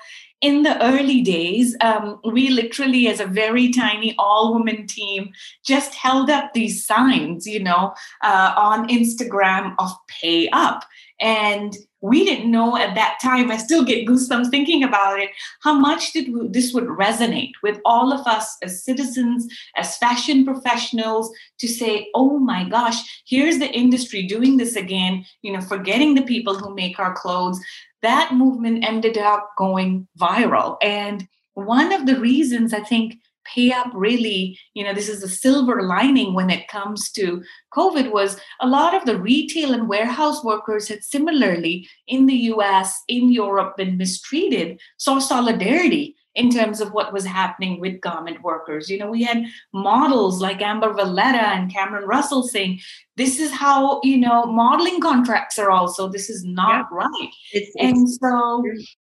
in 0.42 0.64
the 0.64 0.82
early 0.84 1.22
days, 1.22 1.76
um, 1.80 2.20
we 2.24 2.50
literally, 2.50 3.08
as 3.08 3.20
a 3.20 3.26
very 3.26 3.70
tiny 3.70 4.14
all 4.18 4.52
woman 4.52 4.86
team, 4.88 5.32
just 5.64 5.94
held 5.94 6.28
up 6.28 6.52
these 6.52 6.84
signs, 6.84 7.46
you 7.46 7.62
know, 7.62 7.94
uh, 8.22 8.52
on 8.56 8.88
Instagram 8.88 9.74
of 9.78 9.92
pay 10.08 10.48
up. 10.50 10.84
And 11.20 11.76
we 12.02 12.24
didn't 12.24 12.50
know 12.50 12.76
at 12.76 12.94
that 12.96 13.18
time 13.22 13.50
i 13.50 13.56
still 13.56 13.84
get 13.84 14.06
goosebumps 14.06 14.50
thinking 14.50 14.82
about 14.82 15.20
it 15.20 15.30
how 15.62 15.72
much 15.72 16.12
did 16.12 16.34
we, 16.34 16.48
this 16.48 16.74
would 16.74 16.86
resonate 16.86 17.52
with 17.62 17.78
all 17.84 18.12
of 18.12 18.26
us 18.26 18.56
as 18.62 18.84
citizens 18.84 19.46
as 19.76 19.96
fashion 19.96 20.44
professionals 20.44 21.32
to 21.58 21.68
say 21.68 22.08
oh 22.14 22.38
my 22.38 22.68
gosh 22.68 23.22
here's 23.26 23.58
the 23.58 23.70
industry 23.70 24.24
doing 24.24 24.56
this 24.56 24.74
again 24.74 25.24
you 25.42 25.52
know 25.52 25.60
forgetting 25.60 26.14
the 26.14 26.22
people 26.22 26.56
who 26.56 26.74
make 26.74 26.98
our 26.98 27.14
clothes 27.14 27.60
that 28.02 28.34
movement 28.34 28.84
ended 28.84 29.16
up 29.16 29.50
going 29.56 30.08
viral. 30.18 30.76
And 30.82 31.28
one 31.54 31.92
of 31.92 32.06
the 32.06 32.18
reasons 32.18 32.72
i 32.72 32.80
think 32.80 33.16
pay 33.44 33.72
up 33.72 33.88
really 33.92 34.58
you 34.74 34.84
know 34.84 34.94
this 34.94 35.08
is 35.08 35.22
a 35.22 35.28
silver 35.28 35.82
lining 35.82 36.34
when 36.34 36.48
it 36.48 36.68
comes 36.68 37.10
to 37.10 37.42
covid 37.74 38.12
was 38.12 38.38
a 38.60 38.66
lot 38.66 38.94
of 38.94 39.04
the 39.04 39.18
retail 39.18 39.74
and 39.74 39.88
warehouse 39.88 40.44
workers 40.44 40.88
had 40.88 41.02
similarly 41.02 41.88
in 42.06 42.26
the 42.26 42.34
us 42.34 43.02
in 43.08 43.32
europe 43.32 43.76
been 43.76 43.96
mistreated 43.96 44.80
saw 44.96 45.18
solidarity 45.18 46.14
in 46.34 46.50
terms 46.50 46.80
of 46.80 46.92
what 46.92 47.12
was 47.12 47.24
happening 47.24 47.78
with 47.80 48.00
garment 48.00 48.42
workers. 48.42 48.88
You 48.88 48.98
know, 48.98 49.10
we 49.10 49.22
had 49.22 49.44
models 49.72 50.40
like 50.40 50.62
Amber 50.62 50.92
Valletta 50.92 51.46
and 51.48 51.72
Cameron 51.72 52.06
Russell 52.06 52.42
saying, 52.42 52.80
this 53.16 53.38
is 53.38 53.52
how, 53.52 54.00
you 54.02 54.16
know, 54.16 54.46
modeling 54.46 55.00
contracts 55.00 55.58
are 55.58 55.70
also, 55.70 56.08
this 56.08 56.30
is 56.30 56.44
not 56.44 56.86
yeah. 56.90 56.96
right. 56.98 57.30
It's, 57.52 57.74
and 57.78 58.08
so 58.08 58.64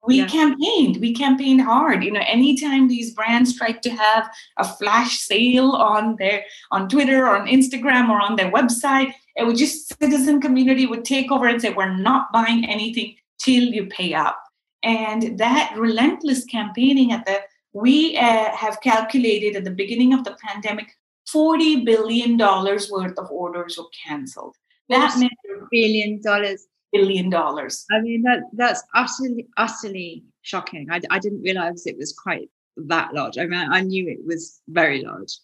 we 0.07 0.19
yeah. 0.19 0.27
campaigned 0.27 0.97
we 0.99 1.13
campaigned 1.13 1.61
hard 1.61 2.03
you 2.03 2.11
know 2.11 2.23
anytime 2.27 2.89
these 2.89 3.13
brands 3.13 3.57
tried 3.57 3.83
to 3.83 3.91
have 3.91 4.31
a 4.57 4.65
flash 4.65 5.19
sale 5.19 5.73
on 5.73 6.17
their 6.17 6.43
on 6.71 6.89
twitter 6.89 7.27
or 7.27 7.37
on 7.37 7.47
instagram 7.47 8.09
or 8.09 8.21
on 8.21 8.37
their 8.37 8.51
website 8.51 9.13
it 9.37 9.47
would 9.47 9.59
just 9.59 9.95
citizen 9.99 10.41
community 10.41 10.87
would 10.87 11.05
take 11.05 11.31
over 11.31 11.47
and 11.47 11.61
say 11.61 11.73
we're 11.73 11.95
not 11.95 12.33
buying 12.33 12.65
anything 12.65 13.15
till 13.39 13.65
you 13.65 13.87
pay 13.87 14.15
up 14.15 14.43
and 14.83 15.39
that 15.39 15.75
relentless 15.77 16.45
campaigning 16.45 17.13
at 17.13 17.25
the 17.27 17.41
we 17.73 18.17
uh, 18.17 18.51
have 18.57 18.81
calculated 18.81 19.55
at 19.55 19.65
the 19.65 19.71
beginning 19.71 20.13
of 20.13 20.25
the 20.25 20.37
pandemic 20.45 20.91
40 21.31 21.85
billion 21.85 22.37
dollars 22.37 22.91
worth 22.91 23.17
of 23.19 23.31
orders 23.31 23.79
were 23.79 23.85
canceled 24.07 24.57
that 24.89 25.17
meant 25.19 25.33
billion 25.71 26.21
dollars 26.21 26.67
billion 26.93 27.31
dollars. 27.31 27.87
I 27.91 28.01
mean, 28.01 28.23
that 28.23 28.43
that's 28.53 28.83
utterly, 28.95 29.47
utterly 29.57 30.25
shocking. 30.43 30.89
I, 30.91 31.01
I 31.11 31.19
didn't 31.19 31.43
realize 31.43 31.87
it 31.87 31.97
was 31.97 32.13
quite 32.13 32.49
that 32.77 33.15
large. 33.15 33.39
I 33.39 33.47
mean, 33.47 33.69
I 33.71 33.81
knew 33.81 34.09
it 34.09 34.25
was 34.25 34.61
very 34.69 35.03
large. 35.03 35.39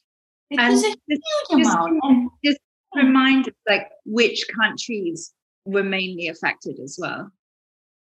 It 0.50 0.58
and 0.60 0.72
was 0.72 0.84
a 0.84 0.88
huge 0.88 1.20
just, 1.50 1.74
amount. 1.74 2.00
Just, 2.44 2.58
just 2.58 2.60
remind 2.94 3.48
us, 3.48 3.54
like, 3.68 3.88
which 4.04 4.46
countries 4.54 5.32
were 5.64 5.82
mainly 5.82 6.28
affected 6.28 6.78
as 6.78 6.98
well. 7.00 7.30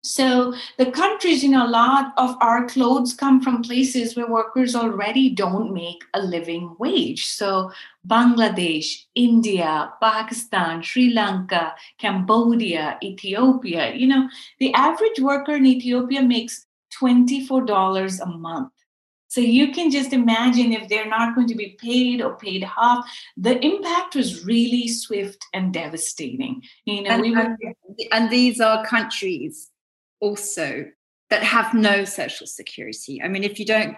So 0.05 0.53
the 0.77 0.91
countries, 0.91 1.43
you 1.43 1.49
know, 1.49 1.65
a 1.65 1.67
lot 1.67 2.13
of 2.17 2.35
our 2.39 2.67
clothes 2.67 3.13
come 3.13 3.41
from 3.41 3.63
places 3.63 4.15
where 4.15 4.27
workers 4.27 4.75
already 4.75 5.31
don't 5.31 5.73
make 5.73 6.03
a 6.13 6.21
living 6.21 6.75
wage. 6.77 7.25
So 7.25 7.71
Bangladesh, 8.07 9.05
India, 9.15 9.91
Pakistan, 9.99 10.83
Sri 10.83 11.11
Lanka, 11.11 11.73
Cambodia, 11.97 12.99
Ethiopia, 13.03 13.95
you 13.95 14.05
know, 14.05 14.29
the 14.59 14.71
average 14.75 15.19
worker 15.19 15.55
in 15.55 15.65
Ethiopia 15.65 16.21
makes 16.21 16.67
$24 17.01 18.21
a 18.21 18.25
month. 18.27 18.71
So 19.27 19.41
you 19.41 19.71
can 19.73 19.89
just 19.89 20.13
imagine 20.13 20.71
if 20.71 20.87
they're 20.87 21.09
not 21.09 21.33
going 21.33 21.47
to 21.47 21.55
be 21.55 21.75
paid 21.81 22.21
or 22.21 22.37
paid 22.37 22.63
half, 22.63 23.05
the 23.35 23.59
impact 23.65 24.15
was 24.15 24.45
really 24.45 24.87
swift 24.87 25.43
and 25.51 25.73
devastating. 25.73 26.61
You 26.85 27.01
know, 27.01 27.09
and, 27.09 27.21
we 27.23 27.31
were, 27.31 27.57
and 28.11 28.29
these 28.29 28.61
are 28.61 28.85
countries 28.85 29.71
also 30.19 30.85
that 31.29 31.43
have 31.43 31.73
no 31.73 32.05
social 32.05 32.47
security. 32.47 33.21
I 33.21 33.27
mean, 33.27 33.43
if 33.43 33.59
you 33.59 33.65
don't 33.65 33.95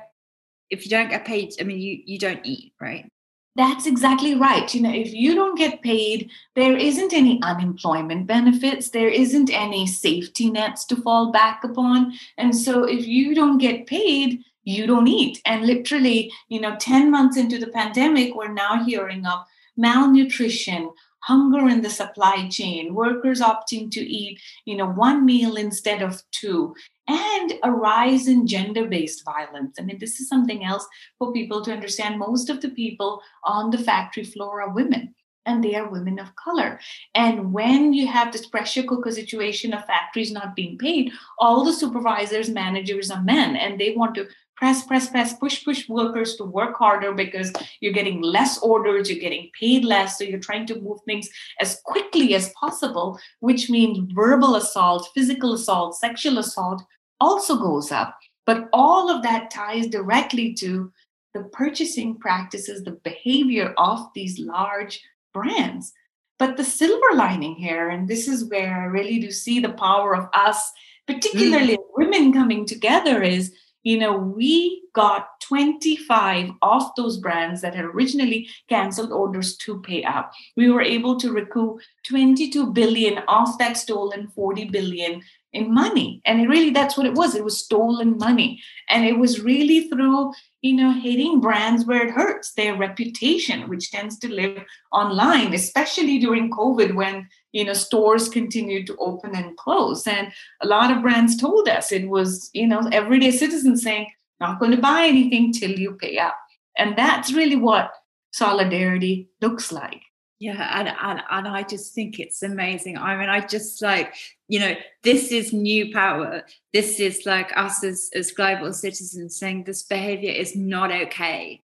if 0.70 0.84
you 0.84 0.90
don't 0.90 1.10
get 1.10 1.26
paid, 1.26 1.54
I 1.60 1.64
mean, 1.64 1.80
you 1.80 2.02
you 2.06 2.20
don't 2.20 2.46
eat, 2.46 2.74
right? 2.82 3.10
That's 3.56 3.88
exactly 3.88 4.36
right. 4.36 4.72
You 4.74 4.82
know, 4.82 4.94
if 4.94 5.12
you 5.12 5.34
don't 5.34 5.58
get 5.58 5.82
paid, 5.82 6.30
there 6.56 6.78
isn't 6.78 7.12
any 7.12 7.42
unemployment 7.42 8.28
benefits, 8.28 8.90
there 8.90 9.10
isn't 9.10 9.50
any 9.52 9.88
safety 9.88 10.52
nets 10.52 10.86
to 10.86 10.96
fall 10.96 11.32
back 11.32 11.64
upon. 11.64 12.14
And 12.38 12.56
so 12.56 12.84
if 12.84 13.08
you 13.08 13.34
don't 13.34 13.58
get 13.58 13.88
paid, 13.88 14.44
you 14.64 14.86
don't 14.86 15.08
eat. 15.08 15.42
And 15.44 15.66
literally, 15.66 16.32
you 16.50 16.62
know, 16.62 16.76
10 16.80 17.10
months 17.10 17.36
into 17.36 17.58
the 17.58 17.72
pandemic, 17.72 18.36
we're 18.36 18.54
now 18.54 18.84
hearing 18.84 19.26
of 19.26 19.44
malnutrition, 19.76 20.92
hunger 21.28 21.68
in 21.68 21.82
the 21.82 21.90
supply 21.90 22.48
chain, 22.48 22.94
workers 22.94 23.42
opting 23.42 23.92
to 23.92 24.00
eat, 24.00 24.40
you 24.66 24.78
know, 24.78 24.88
one 24.88 25.26
meal 25.26 25.58
instead 25.58 26.02
of 26.02 26.24
two, 26.32 26.74
and 27.08 27.54
a 27.64 27.72
rise 27.72 28.28
in 28.28 28.48
gender-based 28.48 29.26
violence. 29.26 29.76
I 29.78 29.84
mean, 29.84 30.00
this 30.00 30.20
is 30.22 30.30
something 30.30 30.64
else 30.64 30.86
for 31.18 31.34
people 31.34 31.62
to 31.64 31.74
understand. 31.74 32.18
Most 32.18 32.50
of 32.50 32.62
the 32.62 32.70
people 32.70 33.22
on 33.44 33.72
the 33.72 33.78
factory 33.78 34.24
floor 34.24 34.62
are 34.62 34.74
women 34.74 35.14
and 35.46 35.64
they 35.64 35.76
are 35.76 35.90
women 35.90 36.20
of 36.20 36.36
color. 36.36 36.80
And 37.16 37.54
when 37.54 37.94
you 37.94 38.08
have 38.08 38.32
this 38.32 38.46
pressure 38.46 38.84
cooker 38.84 39.12
situation 39.12 39.74
of 39.74 39.86
factories 39.86 40.32
not 40.32 40.56
being 40.56 40.78
paid, 40.78 41.12
all 41.40 41.64
the 41.64 41.74
supervisors, 41.74 42.50
managers 42.50 43.10
are 43.10 43.24
men, 43.24 43.56
and 43.56 43.80
they 43.80 43.94
want 43.96 44.16
to 44.16 44.28
press, 44.58 44.84
press, 44.86 45.10
press, 45.10 45.34
push, 45.34 45.64
push 45.64 45.88
workers 45.88 46.36
to 46.36 46.44
work 46.44 46.76
harder 46.76 47.14
because 47.14 47.54
you're 47.80 47.94
getting 47.94 48.22
less 48.22 48.58
orders, 48.58 49.10
you're 49.10 49.20
getting 49.20 49.50
paid 49.58 49.86
less. 49.86 50.18
So 50.18 50.24
you're 50.24 50.40
trying 50.40 50.66
to 50.68 50.82
move 50.82 51.00
things 51.06 51.30
as 51.62 51.80
quickly 51.86 52.34
as 52.34 52.52
possible, 52.60 53.20
which 53.40 53.70
means 53.70 54.12
verbal 54.14 54.56
assault, 54.56 55.10
physical 55.14 55.54
assault, 55.54 55.96
sexual 55.96 56.40
assault 56.40 56.84
also 57.22 57.56
goes 57.58 57.92
up. 57.92 58.18
But 58.46 58.68
all 58.74 59.10
of 59.10 59.24
that 59.24 59.52
ties 59.52 59.88
directly 59.88 60.54
to 60.56 60.92
the 61.34 61.44
purchasing 61.44 62.18
practices, 62.18 62.84
the 62.84 63.00
behavior 63.04 63.74
of 63.78 64.08
these 64.16 64.40
large 64.40 65.02
brands. 65.34 65.94
But 66.40 66.58
the 66.58 66.64
silver 66.64 67.16
lining 67.16 67.56
here, 67.56 67.90
and 67.90 68.08
this 68.08 68.28
is 68.28 68.46
where 68.46 68.76
I 68.76 68.86
really 68.86 69.20
do 69.20 69.32
see 69.32 69.60
the 69.60 69.74
power 69.74 70.16
of 70.16 70.30
us, 70.34 70.72
particularly 71.06 71.78
mm. 71.78 71.84
women 71.96 72.34
coming 72.34 72.66
together, 72.66 73.22
is 73.22 73.54
you 73.84 73.98
know, 73.98 74.18
we 74.18 74.84
got 74.94 75.40
25 75.42 76.50
of 76.62 76.84
those 76.98 77.18
brands 77.18 77.62
that 77.62 77.76
had 77.76 77.86
originally 77.86 78.50
canceled 78.68 79.12
orders 79.12 79.56
to 79.58 79.80
pay 79.82 80.04
up. 80.04 80.32
We 80.56 80.70
were 80.70 80.82
able 80.82 81.18
to 81.20 81.32
recoup 81.32 81.80
22 82.08 82.74
billion 82.74 83.20
of 83.28 83.58
that 83.60 83.78
stolen 83.78 84.28
40 84.30 84.66
billion 84.66 85.22
in 85.54 85.74
money. 85.74 86.22
And 86.26 86.50
really, 86.50 86.72
that's 86.72 86.98
what 86.98 87.06
it 87.06 87.14
was. 87.14 87.36
It 87.36 87.44
was 87.44 87.64
stolen 87.64 88.18
money. 88.18 88.62
And 88.90 89.06
it 89.06 89.18
was 89.18 89.42
really 89.42 89.88
through, 89.90 90.34
you 90.62 90.74
know, 90.74 90.92
hitting 90.92 91.40
brands 91.40 91.86
where 91.86 92.06
it 92.06 92.12
hurts, 92.12 92.54
their 92.54 92.76
reputation, 92.76 93.70
which 93.70 93.92
tends 93.92 94.20
to 94.20 94.34
live 94.34 94.64
online, 94.92 95.54
especially 95.54 96.20
during 96.20 96.52
COVID 96.52 96.94
when, 96.96 97.28
you 97.58 97.66
know, 97.66 97.74
stores 97.74 98.30
continued 98.30 98.86
to 98.86 98.96
open 98.98 99.36
and 99.36 99.58
close. 99.58 100.06
And 100.06 100.32
a 100.62 100.68
lot 100.68 100.92
of 100.92 101.02
brands 101.02 101.36
told 101.36 101.68
us 101.68 101.92
it 101.92 102.08
was, 102.08 102.52
you 102.54 102.68
know, 102.68 102.88
everyday 102.92 103.32
citizens 103.32 103.82
saying, 103.82 104.12
not 104.40 104.60
going 104.60 104.72
to 104.72 104.78
buy 104.78 105.06
anything 105.08 105.52
till 105.52 105.72
you 105.72 105.94
pay 105.94 106.20
up. 106.20 106.38
And 106.78 106.96
that's 106.96 107.34
really 107.34 107.56
what 107.56 107.92
solidarity 108.32 109.30
looks 109.42 109.72
like 109.72 110.02
yeah 110.40 110.80
and, 110.80 110.88
and 111.02 111.22
and 111.32 111.48
i 111.48 111.64
just 111.64 111.96
think 111.96 112.20
it's 112.20 112.44
amazing 112.44 112.96
i 112.98 113.18
mean 113.18 113.30
i 113.30 113.40
just 113.40 113.82
like 113.82 114.14
you 114.48 114.60
know 114.60 114.76
this 115.02 115.32
is 115.32 115.52
new 115.52 115.92
power 115.92 116.44
this 116.74 117.00
is 117.00 117.26
like 117.26 117.52
us 117.58 117.84
as 117.84 118.12
as 118.14 118.32
global 118.32 118.72
citizens 118.72 119.40
saying 119.40 119.64
this 119.64 119.82
behavior 119.82 120.32
is 120.32 120.56
not 120.56 120.92
okay 120.92 121.64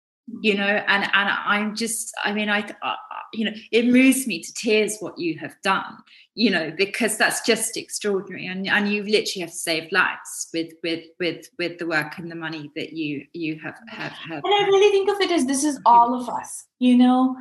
you 0.40 0.54
know 0.54 0.64
and 0.64 1.04
and 1.04 1.28
i'm 1.44 1.74
just 1.74 2.12
i 2.24 2.32
mean 2.32 2.48
i 2.48 2.64
you 3.34 3.44
know 3.44 3.52
it 3.72 3.86
moves 3.86 4.26
me 4.26 4.40
to 4.40 4.52
tears 4.54 4.96
what 5.00 5.18
you 5.18 5.38
have 5.38 5.54
done 5.62 5.96
you 6.34 6.50
know 6.50 6.72
because 6.76 7.16
that's 7.16 7.40
just 7.42 7.76
extraordinary. 7.76 8.46
And 8.46 8.66
and 8.68 8.90
you 8.90 9.02
literally 9.02 9.40
have 9.40 9.52
saved 9.52 9.92
lives 9.92 10.48
with 10.52 10.72
with 10.82 11.04
with 11.20 11.48
with 11.58 11.78
the 11.78 11.86
work 11.86 12.18
and 12.18 12.30
the 12.30 12.36
money 12.36 12.70
that 12.74 12.92
you 12.92 13.24
you 13.32 13.58
have 13.60 13.78
have, 13.88 14.12
have 14.12 14.42
and 14.44 14.54
i 14.54 14.66
really 14.66 14.90
think 14.90 15.08
of 15.08 15.20
it 15.20 15.30
as 15.30 15.46
this 15.46 15.64
is 15.64 15.80
all 15.86 16.20
of 16.20 16.28
us 16.28 16.66
you 16.84 16.96
know, 16.98 17.34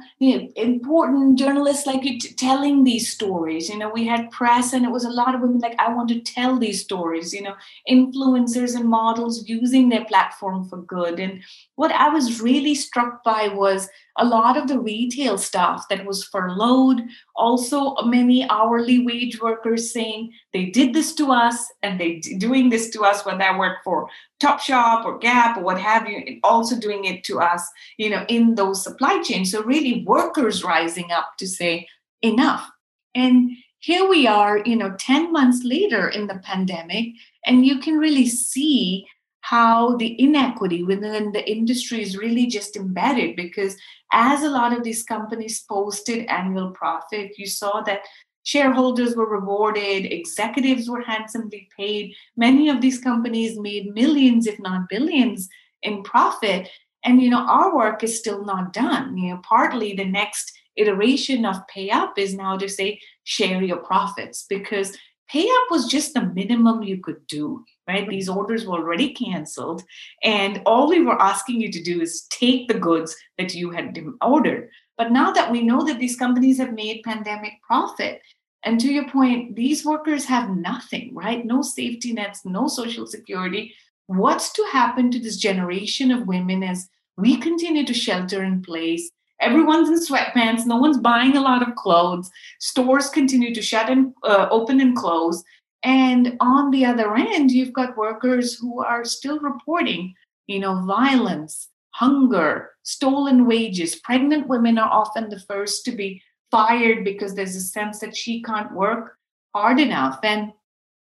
important 0.56 1.38
journalists 1.38 1.86
like 1.86 2.06
you 2.06 2.17
t- 2.17 2.34
telling 2.34 2.84
these 2.84 3.12
stories. 3.12 3.67
You 3.67 3.77
know 3.77 3.89
we 3.89 4.06
had 4.08 4.32
press 4.32 4.71
and 4.71 4.86
it 4.86 4.91
was 4.91 5.03
a 5.03 5.10
lot 5.10 5.36
of 5.36 5.41
women 5.41 5.60
like 5.60 5.75
i 5.79 5.93
want 5.93 6.10
to 6.10 6.21
tell 6.21 6.58
these 6.58 6.82
stories 6.82 7.34
you 7.34 7.41
know 7.41 7.56
influencers 7.89 8.75
and 8.75 8.88
models 8.89 9.47
using 9.47 9.89
their 9.89 10.06
platform 10.06 10.63
for 10.69 10.77
good. 10.77 11.19
And 11.19 11.43
what 11.75 11.91
i 11.91 12.08
was 12.10 12.41
really 12.41 12.75
struck 12.75 13.23
by 13.23 13.49
was 13.49 13.89
a 14.17 14.25
lot 14.25 14.58
of 14.58 14.67
the 14.67 14.79
retail 14.79 15.38
staff 15.38 15.88
that 15.89 16.06
was 16.06 16.23
furloughed, 16.23 17.01
also 17.36 17.95
many 18.06 18.47
hourly 18.49 19.06
wage 19.06 19.41
workers 19.41 19.91
saying 19.91 20.32
they 20.53 20.65
did 20.65 20.93
this 20.93 21.13
to 21.15 21.31
us 21.31 21.71
and 21.81 21.99
they 21.99 22.19
doing 22.19 22.69
this 22.69 22.89
to 22.91 23.01
us 23.01 23.25
when 23.25 23.41
I 23.41 23.57
work 23.57 23.83
for 23.83 24.07
Topshop 24.41 25.03
or 25.03 25.17
Gap 25.17 25.57
or 25.57 25.63
what 25.63 25.79
have 25.79 26.07
you, 26.07 26.17
and 26.17 26.39
also 26.43 26.79
doing 26.79 27.05
it 27.05 27.23
to 27.25 27.39
us, 27.39 27.67
you 27.97 28.09
know, 28.09 28.23
in 28.29 28.55
those 28.55 28.83
supply 28.83 29.21
chains. 29.23 29.51
So 29.51 29.63
really 29.63 30.03
workers 30.05 30.63
rising 30.63 31.11
up 31.11 31.37
to 31.39 31.47
say 31.47 31.87
enough. 32.21 32.69
And 33.15 33.51
here 33.79 34.07
we 34.07 34.27
are, 34.27 34.59
you 34.59 34.75
know, 34.75 34.95
10 34.97 35.31
months 35.31 35.63
later 35.63 36.07
in 36.07 36.27
the 36.27 36.39
pandemic, 36.43 37.07
and 37.45 37.65
you 37.65 37.79
can 37.79 37.97
really 37.97 38.27
see 38.27 39.07
how 39.41 39.97
the 39.97 40.15
inequity 40.21 40.83
within 40.83 41.33
the 41.33 41.51
industry 41.51 42.01
is 42.01 42.17
really 42.17 42.45
just 42.45 42.77
embedded 42.77 43.35
because 43.35 43.75
as 44.13 44.41
a 44.41 44.49
lot 44.49 44.71
of 44.71 44.85
these 44.85 45.03
companies 45.03 45.65
posted 45.67 46.25
annual 46.27 46.71
profit 46.71 47.37
you 47.37 47.45
saw 47.45 47.81
that 47.81 48.03
shareholders 48.43 49.15
were 49.15 49.27
rewarded 49.27 50.06
executives 50.06 50.89
were 50.89 51.01
handsomely 51.01 51.67
paid 51.77 52.13
many 52.38 52.69
of 52.69 52.82
these 52.82 52.99
companies 52.99 53.60
made 53.60 53.93
millions 53.93 54.47
if 54.47 54.60
not 54.60 54.89
billions 54.89 55.49
in 55.82 56.03
profit 56.03 56.69
and 57.03 57.21
you 57.21 57.29
know 57.29 57.45
our 57.47 57.75
work 57.75 58.03
is 58.03 58.17
still 58.17 58.45
not 58.45 58.73
done 58.73 59.17
you 59.17 59.29
know 59.29 59.41
partly 59.43 59.93
the 59.93 60.06
next 60.06 60.51
iteration 60.75 61.45
of 61.45 61.67
pay 61.67 61.89
up 61.89 62.17
is 62.17 62.34
now 62.34 62.58
to 62.58 62.67
say 62.67 62.99
share 63.23 63.62
your 63.62 63.77
profits 63.77 64.45
because 64.49 64.97
pay 65.29 65.47
up 65.47 65.65
was 65.69 65.88
just 65.88 66.13
the 66.13 66.21
minimum 66.34 66.84
you 66.84 66.99
could 66.99 67.25
do 67.27 67.63
right? 67.88 68.08
These 68.08 68.29
orders 68.29 68.65
were 68.65 68.77
already 68.77 69.13
canceled. 69.13 69.84
And 70.23 70.62
all 70.65 70.89
we 70.89 71.01
were 71.01 71.21
asking 71.21 71.62
you 71.62 71.71
to 71.71 71.84
do 71.84 72.01
is 72.01 72.25
take 72.29 72.67
the 72.67 72.79
goods 72.79 73.15
that 73.38 73.53
you 73.53 73.71
had 73.71 73.97
ordered. 74.21 74.69
But 74.97 75.12
now 75.12 75.32
that 75.32 75.51
we 75.51 75.62
know 75.62 75.84
that 75.86 75.99
these 75.99 76.15
companies 76.15 76.58
have 76.58 76.73
made 76.73 77.03
pandemic 77.03 77.53
profit, 77.65 78.21
and 78.63 78.79
to 78.79 78.91
your 78.91 79.10
point, 79.10 79.56
these 79.56 79.86
workers 79.86 80.25
have 80.25 80.49
nothing, 80.49 81.13
right? 81.13 81.45
No 81.45 81.62
safety 81.62 82.13
nets, 82.13 82.45
no 82.45 82.67
social 82.67 83.06
security. 83.06 83.73
What's 84.08 84.53
to 84.53 84.63
happen 84.71 85.12
to 85.12 85.19
this 85.19 85.38
generation 85.38 86.12
of 86.12 86.27
women 86.27 86.63
as 86.63 86.89
we 87.17 87.38
continue 87.38 87.86
to 87.86 87.93
shelter 87.93 88.43
in 88.43 88.62
place? 88.62 89.10
Everyone's 89.41 89.89
in 89.89 89.99
sweatpants. 89.99 90.65
No 90.65 90.77
one's 90.77 90.97
buying 90.97 91.36
a 91.36 91.41
lot 91.41 91.67
of 91.67 91.75
clothes. 91.75 92.32
Stores 92.60 93.10
continue 93.10 93.53
to 93.53 93.62
shut 93.62 93.89
and 93.89 94.13
uh, 94.23 94.47
open 94.49 94.79
and 94.79 94.95
close. 94.95 95.43
And 95.84 96.38
on 96.39 96.71
the 96.71 96.86
other 96.86 97.13
end, 97.15 97.51
you've 97.51 97.73
got 97.73 97.97
workers 97.97 98.58
who 98.58 98.82
are 98.82 99.03
still 99.03 99.39
reporting, 99.39 100.13
you 100.47 100.60
know, 100.60 100.86
violence, 100.86 101.67
hunger, 101.93 102.71
stolen 102.84 103.47
wages. 103.47 103.95
Pregnant 103.95 104.47
women 104.47 104.77
are 104.77 104.91
often 104.91 105.29
the 105.29 105.39
first 105.39 105.86
to 105.86 105.91
be 105.91 106.21
fired 106.51 107.03
because 107.03 107.34
there's 107.34 107.56
a 107.56 107.62
sense 107.62 107.99
that 107.99 108.15
she 108.15 108.41
can't 108.43 108.73
work 108.73 109.17
hard 109.56 109.79
enough. 109.79 110.19
And 110.23 110.51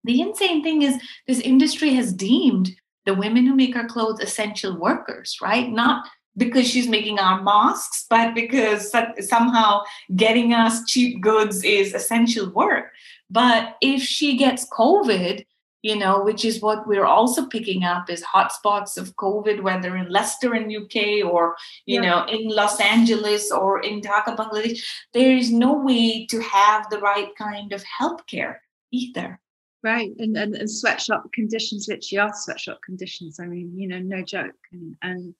the 0.04 0.20
insane 0.20 0.62
thing 0.62 0.82
is, 0.82 1.00
this 1.26 1.40
industry 1.40 1.94
has 1.94 2.12
deemed 2.12 2.74
the 3.06 3.14
women 3.14 3.46
who 3.46 3.54
make 3.54 3.76
our 3.76 3.86
clothes 3.86 4.20
essential 4.20 4.78
workers, 4.78 5.38
right? 5.42 5.70
Not 5.70 6.06
because 6.36 6.68
she's 6.68 6.88
making 6.88 7.18
our 7.18 7.42
masks, 7.42 8.06
but 8.10 8.34
because 8.34 8.90
somehow 9.20 9.82
getting 10.16 10.52
us 10.52 10.84
cheap 10.86 11.20
goods 11.20 11.62
is 11.62 11.94
essential 11.94 12.50
work. 12.50 12.90
But 13.30 13.76
if 13.80 14.02
she 14.02 14.36
gets 14.36 14.68
COVID, 14.70 15.44
you 15.84 15.94
know, 15.94 16.22
which 16.22 16.46
is 16.46 16.62
what 16.62 16.86
we're 16.86 17.04
also 17.04 17.44
picking 17.44 17.84
up 17.84 18.08
is 18.08 18.22
hotspots 18.22 18.96
of 18.96 19.14
COVID, 19.16 19.60
whether 19.60 19.94
in 19.98 20.08
Leicester 20.08 20.54
in 20.54 20.74
UK 20.74 21.30
or, 21.30 21.56
you 21.84 22.00
yeah. 22.00 22.08
know, 22.08 22.24
in 22.24 22.48
Los 22.48 22.80
Angeles 22.80 23.52
or 23.52 23.82
in 23.82 24.00
Dhaka, 24.00 24.34
Bangladesh, 24.34 24.82
there 25.12 25.36
is 25.36 25.52
no 25.52 25.74
way 25.74 26.24
to 26.30 26.40
have 26.40 26.88
the 26.88 27.00
right 27.00 27.36
kind 27.36 27.74
of 27.74 27.84
healthcare 27.84 28.56
either. 28.92 29.38
Right. 29.82 30.10
And, 30.18 30.34
and, 30.38 30.54
and 30.54 30.70
sweatshop 30.70 31.30
conditions 31.34 31.86
literally 31.86 32.18
are 32.18 32.32
sweatshop 32.34 32.80
conditions. 32.82 33.38
I 33.38 33.44
mean, 33.44 33.78
you 33.78 33.86
know, 33.86 33.98
no 33.98 34.22
joke. 34.22 34.56
And, 34.72 34.96
and 35.02 35.34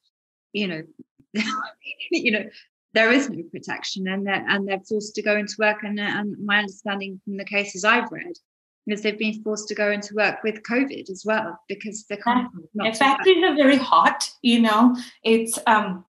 you 0.53 0.69
know, 0.69 0.83
you 2.11 2.33
know, 2.33 2.45
there 2.93 3.11
is 3.11 3.31
no 3.31 3.43
protection 3.45 4.07
and 4.09 4.27
they're, 4.27 4.45
and 4.47 4.69
they're 4.69 4.81
forced 4.87 5.15
to 5.15 5.23
go 5.23 5.39
into 5.39 5.55
work. 5.59 5.85
And, 5.85 5.99
and 5.99 6.37
my 6.45 6.59
understanding 6.59 7.19
from 7.25 7.39
the 7.39 7.47
cases 7.47 7.83
I've 7.83 8.13
read 8.13 8.35
is 8.87 9.03
they've 9.03 9.19
been 9.19 9.43
forced 9.43 9.69
to 9.69 9.75
go 9.75 9.91
into 9.91 10.15
work 10.15 10.43
with 10.43 10.63
COVID 10.63 11.11
as 11.11 11.25
well 11.25 11.59
because 11.69 12.05
they 12.05 12.17
can't. 12.17 12.51
factories 12.99 13.45
are 13.45 13.57
very 13.57 13.77
hot, 13.77 14.29
you 14.43 14.61
know, 14.61 14.97
it's, 15.23 15.59
um, 15.67 16.05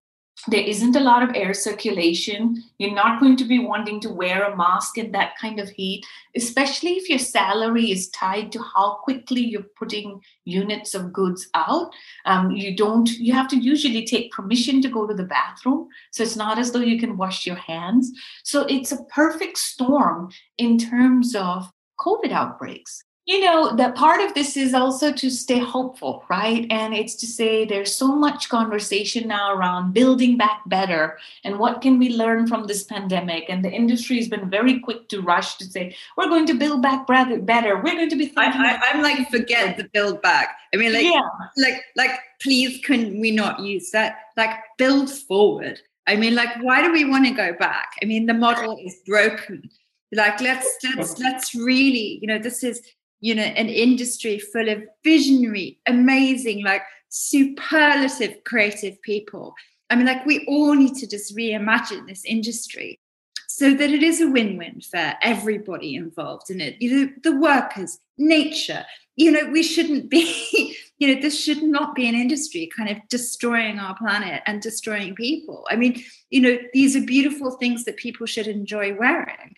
there 0.48 0.60
isn't 0.60 0.94
a 0.94 1.00
lot 1.00 1.22
of 1.22 1.34
air 1.34 1.54
circulation. 1.54 2.62
You're 2.78 2.94
not 2.94 3.20
going 3.20 3.36
to 3.38 3.44
be 3.44 3.58
wanting 3.58 4.00
to 4.00 4.10
wear 4.10 4.44
a 4.44 4.56
mask 4.56 4.98
in 4.98 5.10
that 5.12 5.36
kind 5.40 5.58
of 5.58 5.70
heat, 5.70 6.04
especially 6.36 6.92
if 6.92 7.08
your 7.08 7.18
salary 7.18 7.90
is 7.90 8.10
tied 8.10 8.52
to 8.52 8.62
how 8.62 8.98
quickly 9.02 9.40
you're 9.40 9.66
putting 9.78 10.20
units 10.44 10.94
of 10.94 11.12
goods 11.12 11.48
out. 11.54 11.90
Um, 12.26 12.50
you 12.50 12.76
don't, 12.76 13.08
you 13.18 13.32
have 13.32 13.48
to 13.48 13.56
usually 13.56 14.04
take 14.04 14.30
permission 14.30 14.82
to 14.82 14.88
go 14.88 15.06
to 15.06 15.14
the 15.14 15.24
bathroom. 15.24 15.88
So 16.12 16.22
it's 16.22 16.36
not 16.36 16.58
as 16.58 16.70
though 16.70 16.80
you 16.80 17.00
can 17.00 17.16
wash 17.16 17.46
your 17.46 17.56
hands. 17.56 18.12
So 18.44 18.66
it's 18.66 18.92
a 18.92 19.04
perfect 19.04 19.56
storm 19.58 20.30
in 20.58 20.76
terms 20.76 21.34
of 21.34 21.72
COVID 21.98 22.32
outbreaks. 22.32 23.02
You 23.26 23.40
know 23.40 23.74
that 23.74 23.96
part 23.96 24.20
of 24.20 24.34
this 24.34 24.56
is 24.56 24.72
also 24.72 25.10
to 25.12 25.30
stay 25.30 25.58
hopeful 25.58 26.24
right? 26.30 26.64
And 26.70 26.94
it's 26.94 27.16
to 27.16 27.26
say 27.26 27.64
there's 27.64 27.92
so 27.92 28.14
much 28.14 28.48
conversation 28.48 29.26
now 29.26 29.52
around 29.52 29.94
building 29.94 30.36
back 30.36 30.60
better 30.66 31.18
and 31.42 31.58
what 31.58 31.80
can 31.80 31.98
we 31.98 32.10
learn 32.10 32.46
from 32.46 32.68
this 32.68 32.84
pandemic. 32.84 33.46
And 33.48 33.64
the 33.64 33.70
industry 33.70 34.16
has 34.18 34.28
been 34.28 34.48
very 34.48 34.78
quick 34.78 35.08
to 35.08 35.22
rush 35.22 35.56
to 35.56 35.64
say 35.64 35.96
we're 36.16 36.28
going 36.28 36.46
to 36.46 36.54
build 36.54 36.82
back 36.82 37.04
better. 37.08 37.76
We're 37.82 37.96
going 37.96 38.10
to 38.10 38.16
be 38.16 38.32
I, 38.36 38.80
am 38.94 39.02
like 39.02 39.28
forget 39.28 39.76
the 39.76 39.88
build 39.92 40.22
back. 40.22 40.56
I 40.72 40.76
mean 40.76 40.92
like 40.92 41.02
yeah. 41.02 41.28
like 41.56 41.82
like 41.96 42.20
please 42.40 42.78
can 42.84 43.18
we 43.20 43.32
not 43.32 43.58
use 43.58 43.90
that? 43.90 44.18
Like 44.36 44.56
build 44.78 45.10
forward. 45.10 45.80
I 46.06 46.14
mean 46.14 46.36
like 46.36 46.62
why 46.62 46.80
do 46.80 46.92
we 46.92 47.04
want 47.04 47.26
to 47.26 47.32
go 47.32 47.54
back? 47.54 47.90
I 48.00 48.04
mean 48.04 48.26
the 48.26 48.34
model 48.34 48.78
is 48.84 49.00
broken 49.04 49.68
like 50.12 50.40
let's 50.40 50.68
let's 50.96 51.18
let's 51.18 51.54
really 51.54 52.18
you 52.22 52.28
know 52.28 52.38
this 52.38 52.62
is 52.62 52.80
you 53.20 53.34
know 53.34 53.42
an 53.42 53.68
industry 53.68 54.38
full 54.38 54.68
of 54.68 54.82
visionary 55.04 55.78
amazing 55.86 56.62
like 56.64 56.82
superlative 57.08 58.44
creative 58.44 59.00
people. 59.02 59.54
I 59.88 59.96
mean 59.96 60.06
like 60.06 60.26
we 60.26 60.44
all 60.46 60.74
need 60.74 60.94
to 60.96 61.06
just 61.06 61.36
reimagine 61.36 62.06
this 62.06 62.24
industry 62.24 63.00
so 63.48 63.72
that 63.72 63.90
it 63.90 64.02
is 64.02 64.20
a 64.20 64.28
win-win 64.28 64.80
for 64.80 65.14
everybody 65.22 65.94
involved 65.94 66.50
in 66.50 66.60
it. 66.60 66.80
You 66.80 67.06
know 67.06 67.12
the 67.22 67.36
workers 67.36 67.98
nature. 68.18 68.84
You 69.16 69.30
know 69.30 69.50
we 69.50 69.62
shouldn't 69.62 70.10
be 70.10 70.76
you 70.98 71.14
know 71.14 71.20
this 71.20 71.40
should 71.40 71.62
not 71.62 71.94
be 71.94 72.08
an 72.08 72.14
industry 72.14 72.68
kind 72.76 72.90
of 72.90 72.98
destroying 73.08 73.78
our 73.78 73.96
planet 73.96 74.42
and 74.46 74.60
destroying 74.60 75.14
people. 75.14 75.66
I 75.70 75.76
mean 75.76 76.02
you 76.30 76.40
know 76.40 76.58
these 76.74 76.96
are 76.96 77.00
beautiful 77.00 77.52
things 77.52 77.84
that 77.84 77.96
people 77.96 78.26
should 78.26 78.48
enjoy 78.48 78.94
wearing 78.94 79.54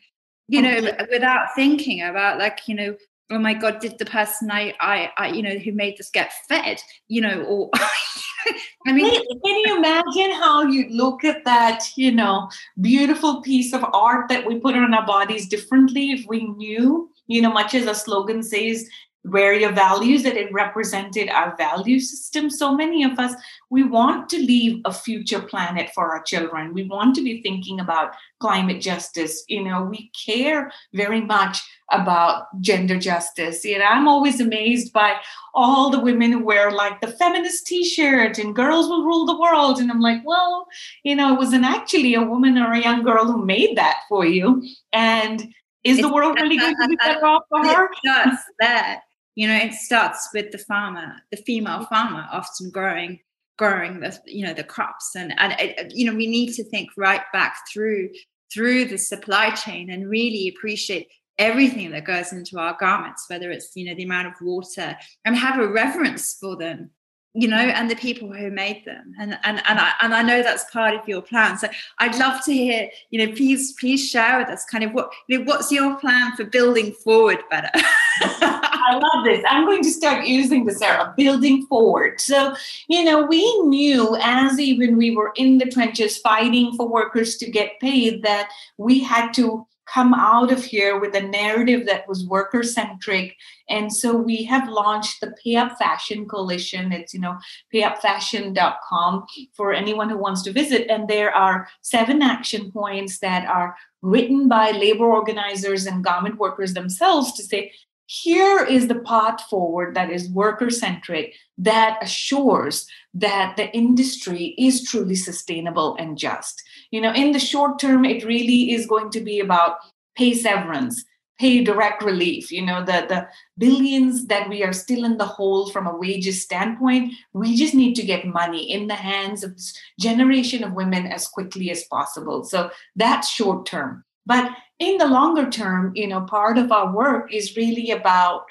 you 0.48 0.62
know 0.62 0.90
without 1.10 1.54
thinking 1.54 2.02
about 2.02 2.38
like 2.38 2.60
you 2.66 2.74
know 2.74 2.96
oh 3.30 3.38
my 3.38 3.54
god 3.54 3.78
did 3.80 3.98
the 3.98 4.06
person 4.06 4.50
I, 4.50 4.74
I 4.80 5.10
i 5.16 5.28
you 5.28 5.42
know 5.42 5.58
who 5.58 5.72
made 5.72 5.96
this 5.98 6.10
get 6.10 6.32
fed 6.48 6.80
you 7.08 7.20
know 7.20 7.42
or 7.42 7.70
i 8.86 8.92
mean 8.92 9.10
can 9.10 9.56
you 9.64 9.76
imagine 9.76 10.32
how 10.32 10.62
you 10.62 10.88
look 10.90 11.24
at 11.24 11.44
that 11.44 11.84
you 11.96 12.10
know 12.10 12.48
beautiful 12.80 13.42
piece 13.42 13.72
of 13.72 13.84
art 13.92 14.28
that 14.28 14.46
we 14.46 14.58
put 14.58 14.74
on 14.74 14.94
our 14.94 15.06
bodies 15.06 15.48
differently 15.48 16.10
if 16.10 16.26
we 16.26 16.44
knew? 16.44 17.10
You 17.26 17.42
know 17.42 17.52
much 17.52 17.74
as 17.74 17.86
a 17.86 17.94
slogan 17.94 18.42
says 18.42 18.88
wear 19.30 19.52
your 19.52 19.72
values 19.72 20.22
that 20.22 20.36
it 20.36 20.52
represented 20.52 21.28
our 21.28 21.56
value 21.56 22.00
system. 22.00 22.50
So 22.50 22.74
many 22.74 23.04
of 23.04 23.18
us 23.18 23.34
we 23.70 23.82
want 23.82 24.28
to 24.30 24.38
leave 24.38 24.80
a 24.84 24.92
future 24.92 25.40
planet 25.40 25.90
for 25.94 26.10
our 26.10 26.22
children. 26.22 26.72
We 26.72 26.84
want 26.84 27.14
to 27.16 27.22
be 27.22 27.42
thinking 27.42 27.80
about 27.80 28.14
climate 28.40 28.80
justice. 28.80 29.44
You 29.48 29.64
know 29.64 29.82
we 29.82 30.10
care 30.26 30.72
very 30.94 31.20
much 31.20 31.58
about 31.90 32.46
gender 32.60 32.98
justice. 32.98 33.64
You 33.64 33.78
know 33.78 33.86
i'm 33.86 34.08
always 34.08 34.40
amazed 34.40 34.92
by 34.92 35.16
all 35.54 35.90
the 35.90 36.00
women 36.00 36.32
who 36.32 36.44
wear 36.44 36.70
like 36.70 37.00
the 37.00 37.12
feminist 37.12 37.66
t-shirt 37.66 38.38
and 38.38 38.54
girls 38.54 38.88
will 38.88 39.04
rule 39.04 39.26
the 39.26 39.40
world. 39.40 39.78
And 39.78 39.90
i'm 39.90 40.00
like 40.00 40.22
well 40.24 40.66
you 41.02 41.14
know 41.14 41.34
it 41.34 41.38
wasn't 41.38 41.64
actually 41.64 42.14
a 42.14 42.22
woman 42.22 42.58
or 42.58 42.72
a 42.72 42.82
young 42.82 43.02
girl 43.02 43.24
who 43.24 43.44
made 43.44 43.76
that 43.76 43.98
for 44.08 44.24
you. 44.24 44.62
And 44.92 45.40
is 45.84 45.98
it's, 45.98 46.06
the 46.06 46.12
world 46.12 46.38
really 46.40 46.58
going 46.58 46.74
to 46.74 46.88
be 46.88 46.96
better 47.02 47.24
off 47.24 47.44
for 47.48 47.64
her? 47.64 47.88
That's 48.04 48.42
that 48.60 49.02
you 49.38 49.46
know 49.46 49.56
it 49.56 49.72
starts 49.72 50.28
with 50.34 50.50
the 50.50 50.58
farmer 50.58 51.14
the 51.30 51.36
female 51.36 51.80
mm-hmm. 51.80 51.94
farmer 51.94 52.26
often 52.32 52.70
growing 52.70 53.20
growing 53.58 54.00
the 54.00 54.18
you 54.24 54.46
know 54.46 54.54
the 54.54 54.64
crops. 54.64 55.14
And 55.14 55.34
and 55.38 55.54
it, 55.58 55.92
you 55.94 56.06
know 56.06 56.16
we 56.16 56.26
need 56.26 56.54
to 56.54 56.64
think 56.64 56.88
right 56.96 57.22
back 57.32 57.58
through 57.70 58.10
through 58.52 58.86
the 58.86 58.96
supply 58.96 59.50
chain 59.50 59.90
and 59.90 60.08
really 60.08 60.48
appreciate 60.48 61.08
everything 61.38 61.90
that 61.90 62.04
goes 62.04 62.32
into 62.32 62.58
our 62.58 62.76
garments 62.80 63.26
whether 63.28 63.50
it's 63.52 63.70
you 63.76 63.84
know 63.84 63.94
the 63.94 64.02
amount 64.02 64.26
of 64.26 64.32
water 64.40 64.96
and 65.24 65.36
have 65.36 65.60
a 65.60 65.68
reverence 65.68 66.36
for 66.40 66.56
them 66.56 66.90
you 67.34 67.46
know 67.46 67.56
mm-hmm. 67.56 67.76
and 67.76 67.90
the 67.90 67.96
people 67.96 68.32
who 68.32 68.50
made 68.50 68.84
them. 68.84 69.12
And 69.20 69.38
and 69.44 69.62
and 69.66 69.78
I, 69.78 69.92
and 70.02 70.14
I 70.14 70.22
know 70.22 70.42
that's 70.42 70.68
part 70.70 70.94
of 70.94 71.06
your 71.06 71.22
plan. 71.22 71.58
So 71.58 71.68
I'd 71.98 72.18
love 72.18 72.44
to 72.44 72.52
hear 72.52 72.88
you 73.10 73.24
know 73.24 73.32
please 73.32 73.74
please 73.78 74.08
share 74.08 74.38
with 74.38 74.48
us 74.48 74.64
kind 74.64 74.82
of 74.82 74.92
what 74.92 75.12
you 75.28 75.38
know 75.38 75.44
what's 75.44 75.70
your 75.70 75.96
plan 75.96 76.34
for 76.36 76.44
building 76.44 76.92
forward 76.92 77.38
better 77.50 77.70
I 78.88 78.94
love 78.94 79.24
this. 79.24 79.44
I'm 79.46 79.66
going 79.66 79.82
to 79.82 79.90
start 79.90 80.26
using 80.26 80.64
this, 80.64 80.78
Sarah, 80.78 81.12
building 81.14 81.66
forward. 81.66 82.22
So, 82.22 82.54
you 82.88 83.04
know, 83.04 83.26
we 83.26 83.60
knew 83.62 84.16
as 84.22 84.58
even 84.58 84.96
we 84.96 85.14
were 85.14 85.32
in 85.36 85.58
the 85.58 85.66
trenches 85.66 86.16
fighting 86.16 86.72
for 86.74 86.88
workers 86.88 87.36
to 87.36 87.50
get 87.50 87.78
paid 87.80 88.22
that 88.22 88.48
we 88.78 89.00
had 89.00 89.32
to 89.34 89.66
come 89.92 90.14
out 90.14 90.52
of 90.52 90.64
here 90.64 90.98
with 90.98 91.14
a 91.14 91.20
narrative 91.20 91.86
that 91.86 92.06
was 92.06 92.26
worker 92.26 92.62
centric 92.62 93.34
and 93.70 93.90
so 93.92 94.14
we 94.14 94.44
have 94.44 94.68
launched 94.68 95.18
the 95.20 95.34
pay 95.42 95.56
up 95.56 95.78
fashion 95.78 96.26
coalition 96.26 96.92
it's 96.92 97.14
you 97.14 97.20
know 97.20 97.38
payupfashion.com 97.72 99.24
for 99.54 99.72
anyone 99.72 100.10
who 100.10 100.18
wants 100.18 100.42
to 100.42 100.52
visit 100.52 100.86
and 100.90 101.08
there 101.08 101.34
are 101.34 101.66
seven 101.80 102.20
action 102.20 102.70
points 102.70 103.18
that 103.20 103.46
are 103.46 103.74
written 104.02 104.46
by 104.46 104.70
labor 104.72 105.06
organizers 105.06 105.86
and 105.86 106.04
garment 106.04 106.36
workers 106.36 106.74
themselves 106.74 107.32
to 107.32 107.42
say 107.42 107.72
here 108.10 108.64
is 108.64 108.88
the 108.88 109.00
path 109.00 109.42
forward 109.50 109.94
that 109.94 110.10
is 110.10 110.30
worker 110.30 110.70
centric 110.70 111.34
that 111.58 111.98
assures 112.00 112.86
that 113.12 113.54
the 113.58 113.70
industry 113.76 114.54
is 114.56 114.82
truly 114.82 115.14
sustainable 115.14 115.94
and 115.98 116.16
just. 116.16 116.62
You 116.90 117.02
know 117.02 117.12
in 117.12 117.32
the 117.32 117.38
short 117.38 117.78
term 117.78 118.06
it 118.06 118.24
really 118.24 118.72
is 118.72 118.86
going 118.86 119.10
to 119.10 119.20
be 119.20 119.40
about 119.40 119.76
pay 120.16 120.32
severance 120.32 121.04
pay 121.38 121.62
direct 121.62 122.02
relief. 122.02 122.50
You 122.50 122.64
know 122.64 122.80
the 122.82 123.04
the 123.08 123.28
billions 123.58 124.26
that 124.28 124.48
we 124.48 124.64
are 124.64 124.72
still 124.72 125.04
in 125.04 125.18
the 125.18 125.26
hole 125.26 125.68
from 125.68 125.86
a 125.86 125.94
wages 125.94 126.42
standpoint 126.42 127.12
we 127.34 127.56
just 127.56 127.74
need 127.74 127.94
to 127.96 128.02
get 128.02 128.26
money 128.26 128.72
in 128.72 128.86
the 128.86 128.94
hands 128.94 129.44
of 129.44 129.54
this 129.54 129.78
generation 130.00 130.64
of 130.64 130.72
women 130.72 131.06
as 131.06 131.28
quickly 131.28 131.70
as 131.70 131.84
possible. 131.84 132.42
So 132.42 132.70
that's 132.96 133.28
short 133.28 133.66
term 133.66 134.04
but 134.28 134.52
in 134.78 134.98
the 134.98 135.06
longer 135.06 135.50
term, 135.50 135.92
you 135.96 136.06
know, 136.06 136.20
part 136.20 136.58
of 136.58 136.70
our 136.70 136.92
work 136.92 137.32
is 137.32 137.56
really 137.56 137.90
about 137.90 138.44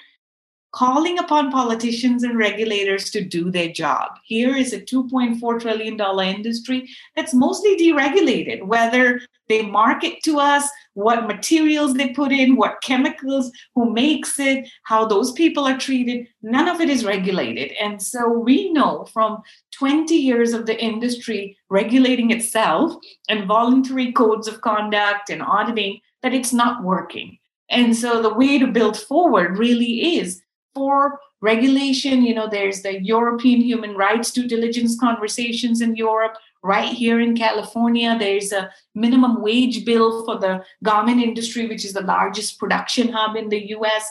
calling 0.78 1.18
upon 1.18 1.52
politicians 1.52 2.22
and 2.22 2.38
regulators 2.38 3.10
to 3.10 3.24
do 3.24 3.50
their 3.50 3.68
job. 3.68 4.12
Here 4.24 4.56
is 4.56 4.74
a 4.74 4.80
$2.4 4.80 5.60
trillion 5.60 6.00
industry 6.36 6.88
that's 7.16 7.34
mostly 7.34 7.76
deregulated, 7.76 8.62
whether 8.62 9.22
they 9.50 9.64
market 9.64 10.22
to 10.26 10.38
us, 10.38 10.70
what 10.94 11.26
materials 11.26 11.96
they 11.96 12.10
put 12.10 12.32
in, 12.32 12.58
what 12.58 12.84
chemicals, 12.84 13.52
who 13.74 13.92
makes 13.92 14.40
it, 14.40 14.70
how 14.84 15.04
those 15.04 15.32
people 15.32 15.66
are 15.66 15.80
treated, 15.80 16.28
none 16.44 16.68
of 16.68 16.80
it 16.80 16.92
is 16.92 17.04
regulated. 17.04 17.72
And 17.82 18.00
so 18.00 18.30
we 18.30 18.72
know 18.72 19.08
from 19.12 19.42
20 19.72 20.14
years 20.14 20.54
of 20.54 20.68
the 20.68 20.80
industry 20.80 21.58
regulating 21.72 22.30
itself 22.30 22.94
and 23.28 23.48
voluntary 23.48 24.12
codes 24.12 24.48
of 24.48 24.62
conduct 24.62 25.32
and 25.32 25.42
auditing 25.42 26.02
that 26.22 26.36
it's 26.36 26.54
not 26.54 26.84
working. 26.84 27.40
And 27.68 27.96
so 27.96 28.22
the 28.22 28.34
way 28.34 28.60
to 28.60 28.68
build 28.68 28.96
forward 28.96 29.58
really 29.58 30.20
is 30.20 30.44
for 30.78 31.20
regulation. 31.42 32.24
You 32.24 32.36
know, 32.36 32.48
there's 32.48 32.84
the 32.84 33.04
European 33.04 33.62
human 33.62 33.96
rights 33.96 34.32
due 34.32 34.48
diligence 34.48 35.00
conversations 35.00 35.82
in 35.82 35.96
Europe. 35.96 36.36
Right 36.64 36.94
here 36.94 37.20
in 37.20 37.36
California, 37.36 38.16
there's 38.20 38.52
a 38.52 38.70
minimum 38.94 39.42
wage 39.42 39.86
bill 39.86 40.24
for 40.26 40.38
the 40.38 40.64
garment 40.84 41.22
industry, 41.22 41.68
which 41.68 41.86
is 41.86 41.94
the 41.94 42.02
largest 42.02 42.60
production 42.60 43.10
hub 43.10 43.36
in 43.36 43.50
the 43.50 43.70
US. 43.76 44.06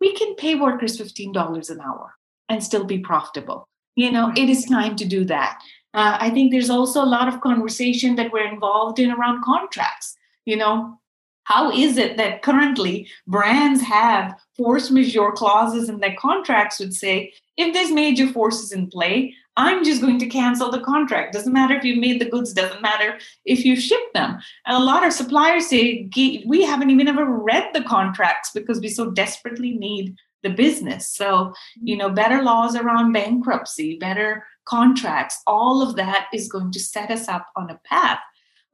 We 0.00 0.14
can 0.14 0.34
pay 0.36 0.54
workers 0.54 0.98
$15 0.98 1.70
an 1.70 1.80
hour 1.80 2.14
and 2.48 2.62
still 2.62 2.84
be 2.84 2.98
profitable. 2.98 3.68
You 3.96 4.10
know, 4.10 4.32
it 4.36 4.48
is 4.48 4.64
time 4.64 4.96
to 4.96 5.04
do 5.04 5.24
that. 5.24 5.58
Uh, 5.94 6.18
I 6.20 6.30
think 6.30 6.50
there's 6.50 6.70
also 6.70 7.02
a 7.02 7.14
lot 7.16 7.28
of 7.28 7.40
conversation 7.40 8.16
that 8.16 8.32
we're 8.32 8.52
involved 8.52 8.98
in 8.98 9.10
around 9.10 9.42
contracts. 9.44 10.16
You 10.44 10.56
know, 10.56 10.98
how 11.44 11.70
is 11.70 11.96
it 11.96 12.16
that 12.16 12.42
currently 12.42 13.08
brands 13.26 13.80
have 13.82 14.34
force 14.56 14.90
majeure 14.90 15.32
clauses 15.32 15.88
in 15.88 16.00
their 16.00 16.16
contracts 16.18 16.78
would 16.80 16.94
say, 16.94 17.32
if 17.56 17.72
there's 17.72 17.92
major 17.92 18.26
forces 18.26 18.72
in 18.72 18.88
play, 18.88 19.34
I'm 19.56 19.84
just 19.84 20.00
going 20.00 20.18
to 20.18 20.26
cancel 20.26 20.70
the 20.70 20.80
contract. 20.80 21.32
Doesn't 21.32 21.52
matter 21.52 21.74
if 21.74 21.84
you 21.84 22.00
made 22.00 22.20
the 22.20 22.28
goods, 22.28 22.52
doesn't 22.52 22.82
matter 22.82 23.18
if 23.44 23.64
you 23.64 23.76
ship 23.76 24.00
them. 24.12 24.38
And 24.66 24.76
a 24.76 24.84
lot 24.84 25.06
of 25.06 25.12
suppliers 25.12 25.68
say, 25.68 26.08
we 26.46 26.62
haven't 26.64 26.90
even 26.90 27.06
ever 27.06 27.24
read 27.24 27.70
the 27.72 27.84
contracts 27.84 28.50
because 28.52 28.80
we 28.80 28.88
so 28.88 29.10
desperately 29.10 29.72
need 29.72 30.16
the 30.42 30.50
business. 30.50 31.08
So, 31.08 31.54
hmm. 31.78 31.86
you 31.86 31.96
know, 31.96 32.10
better 32.10 32.42
laws 32.42 32.74
around 32.76 33.12
bankruptcy, 33.12 33.98
better 33.98 34.44
contracts, 34.64 35.40
all 35.46 35.82
of 35.82 35.96
that 35.96 36.26
is 36.32 36.48
going 36.48 36.72
to 36.72 36.80
set 36.80 37.10
us 37.10 37.28
up 37.28 37.46
on 37.56 37.70
a 37.70 37.80
path 37.84 38.20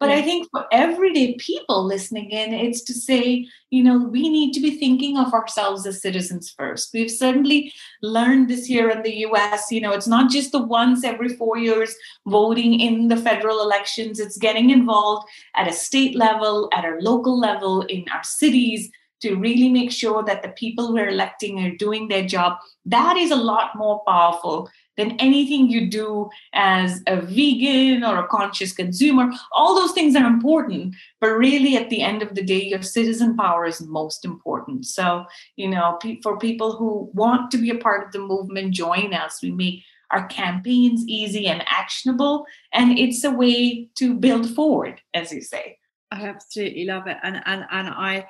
but 0.01 0.09
yeah. 0.09 0.17
I 0.17 0.23
think 0.23 0.49
for 0.51 0.67
everyday 0.73 1.35
people 1.35 1.85
listening 1.85 2.31
in, 2.31 2.55
it's 2.55 2.81
to 2.85 2.95
say, 2.95 3.47
you 3.69 3.85
know, 3.85 3.99
we 3.99 4.31
need 4.31 4.55
to 4.55 4.61
be 4.61 4.79
thinking 4.79 5.19
of 5.19 5.35
ourselves 5.35 5.87
as 5.87 6.01
citizens 6.01 6.51
first. 6.57 6.91
We've 6.95 7.11
certainly 7.11 7.71
learned 8.01 8.49
this 8.49 8.65
here 8.65 8.89
in 8.89 9.03
the 9.03 9.15
US. 9.27 9.71
You 9.71 9.83
know, 9.83 9.93
it's 9.93 10.09
not 10.09 10.31
just 10.31 10.53
the 10.53 10.63
once 10.63 11.05
every 11.05 11.29
four 11.29 11.59
years 11.59 11.95
voting 12.27 12.81
in 12.81 13.09
the 13.09 13.17
federal 13.19 13.61
elections, 13.61 14.19
it's 14.19 14.39
getting 14.39 14.71
involved 14.71 15.29
at 15.55 15.69
a 15.69 15.73
state 15.73 16.17
level, 16.17 16.71
at 16.73 16.87
our 16.87 16.99
local 17.03 17.39
level, 17.39 17.83
in 17.83 18.07
our 18.13 18.25
cities 18.25 18.91
to 19.21 19.35
really 19.35 19.69
make 19.69 19.93
sure 19.93 20.25
that 20.25 20.43
the 20.43 20.49
people 20.49 20.95
we're 20.95 21.09
electing 21.09 21.63
are 21.63 21.77
doing 21.77 22.09
their 22.09 22.27
job. 22.27 22.57
That 22.87 23.19
is 23.19 23.31
a 23.31 23.37
lot 23.37 23.77
more 23.77 24.03
powerful 24.07 24.71
than 24.97 25.13
anything 25.13 25.69
you 25.69 25.89
do 25.89 26.29
as 26.53 27.03
a 27.07 27.21
vegan 27.21 28.05
or 28.05 28.19
a 28.19 28.29
conscious 28.29 28.73
consumer. 28.73 29.31
All 29.53 29.75
those 29.75 29.93
things 29.93 30.17
are 30.17 30.27
important, 30.27 30.95
but 31.21 31.29
really 31.29 31.77
at 31.77 31.91
the 31.91 32.03
end 32.03 32.23
of 32.23 32.35
the 32.35 32.43
day, 32.43 32.63
your 32.65 32.83
citizen 32.83 33.37
power 33.37 33.65
is 33.67 33.81
most 33.81 34.25
important. 34.25 34.87
So, 34.87 35.25
you 35.57 35.69
know, 35.69 35.99
for 36.23 36.39
people 36.39 36.77
who 36.77 37.11
want 37.15 37.51
to 37.53 37.59
be 37.59 37.71
a 37.71 37.77
part 37.77 38.07
of 38.07 38.13
the 38.13 38.19
movement, 38.19 38.75
join 38.75 39.15
us. 39.15 39.41
We 39.43 39.53
make 39.53 39.83
our 40.11 40.27
campaigns 40.27 41.05
easy 41.07 41.47
and 41.47 41.63
actionable, 41.67 42.45
and 42.73 42.99
it's 42.99 43.23
a 43.25 43.31
way 43.31 43.89
to 43.97 44.15
build 44.15 44.55
forward, 44.55 45.01
as 45.15 45.33
you 45.33 45.41
say. 45.41 45.79
I 46.11 46.27
absolutely 46.27 46.85
love 46.85 47.07
it. 47.07 47.17
And 47.23 47.41
and 47.47 47.65
and 47.71 47.89
I, 47.89 48.27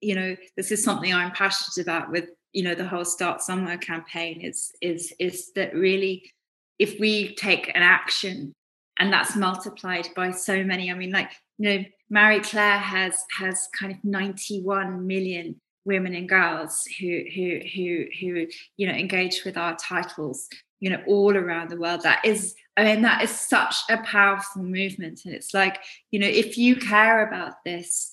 you 0.00 0.14
know, 0.14 0.36
this 0.56 0.72
is 0.72 0.82
something 0.82 1.14
I'm 1.14 1.30
passionate 1.30 1.86
about 1.86 2.10
with 2.10 2.28
you 2.52 2.62
know 2.62 2.74
the 2.74 2.86
whole 2.86 3.04
start 3.04 3.42
somewhere 3.42 3.78
campaign 3.78 4.40
is 4.40 4.72
is 4.80 5.14
is 5.18 5.52
that 5.54 5.74
really 5.74 6.30
if 6.78 6.98
we 6.98 7.34
take 7.34 7.68
an 7.68 7.82
action 7.82 8.52
and 8.98 9.12
that's 9.12 9.36
multiplied 9.36 10.08
by 10.14 10.30
so 10.30 10.62
many 10.64 10.90
i 10.90 10.94
mean 10.94 11.10
like 11.10 11.32
you 11.58 11.68
know 11.68 11.84
marie 12.10 12.40
claire 12.40 12.78
has 12.78 13.24
has 13.36 13.68
kind 13.78 13.92
of 13.92 13.98
91 14.04 15.06
million 15.06 15.60
women 15.84 16.14
and 16.14 16.28
girls 16.28 16.84
who 17.00 17.22
who 17.34 17.60
who 17.74 18.04
who 18.20 18.46
you 18.76 18.86
know 18.86 18.92
engage 18.92 19.44
with 19.44 19.56
our 19.56 19.76
titles 19.76 20.48
you 20.82 20.90
know 20.90 21.00
all 21.06 21.36
around 21.36 21.70
the 21.70 21.76
world. 21.76 22.02
That 22.02 22.24
is 22.24 22.54
i 22.76 22.84
mean 22.84 23.02
that 23.02 23.22
is 23.22 23.30
such 23.30 23.76
a 23.88 23.98
powerful 23.98 24.62
movement. 24.62 25.22
And 25.24 25.32
it's 25.32 25.54
like 25.54 25.78
you 26.10 26.18
know 26.18 26.26
if 26.26 26.58
you 26.58 26.76
care 26.76 27.26
about 27.26 27.64
this 27.64 28.12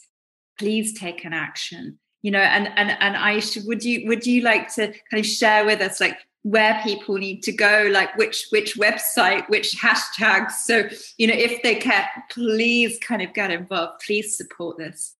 please 0.58 0.98
take 0.98 1.26
an 1.26 1.34
action 1.34 2.00
you 2.22 2.32
know 2.32 2.40
and 2.40 2.68
and 2.76 2.92
and 3.00 3.16
Ayesha 3.16 3.62
would 3.66 3.84
you 3.84 4.08
would 4.08 4.26
you 4.26 4.42
like 4.42 4.74
to 4.76 4.88
kind 5.10 5.20
of 5.20 5.26
share 5.26 5.66
with 5.66 5.82
us 5.82 6.00
like 6.00 6.18
where 6.44 6.80
people 6.84 7.18
need 7.18 7.44
to 7.44 7.52
go 7.52 7.90
like 7.92 8.16
which 8.18 8.48
which 8.50 8.76
website 8.78 9.48
which 9.50 9.76
hashtags? 9.76 10.52
So 10.52 10.90
you 11.18 11.28
know 11.28 11.36
if 11.36 11.62
they 11.64 11.76
care 11.76 12.08
please 12.30 12.98
kind 13.00 13.22
of 13.22 13.34
get 13.34 13.52
involved. 13.52 14.02
Please 14.06 14.38
support 14.38 14.78
this 14.78 15.16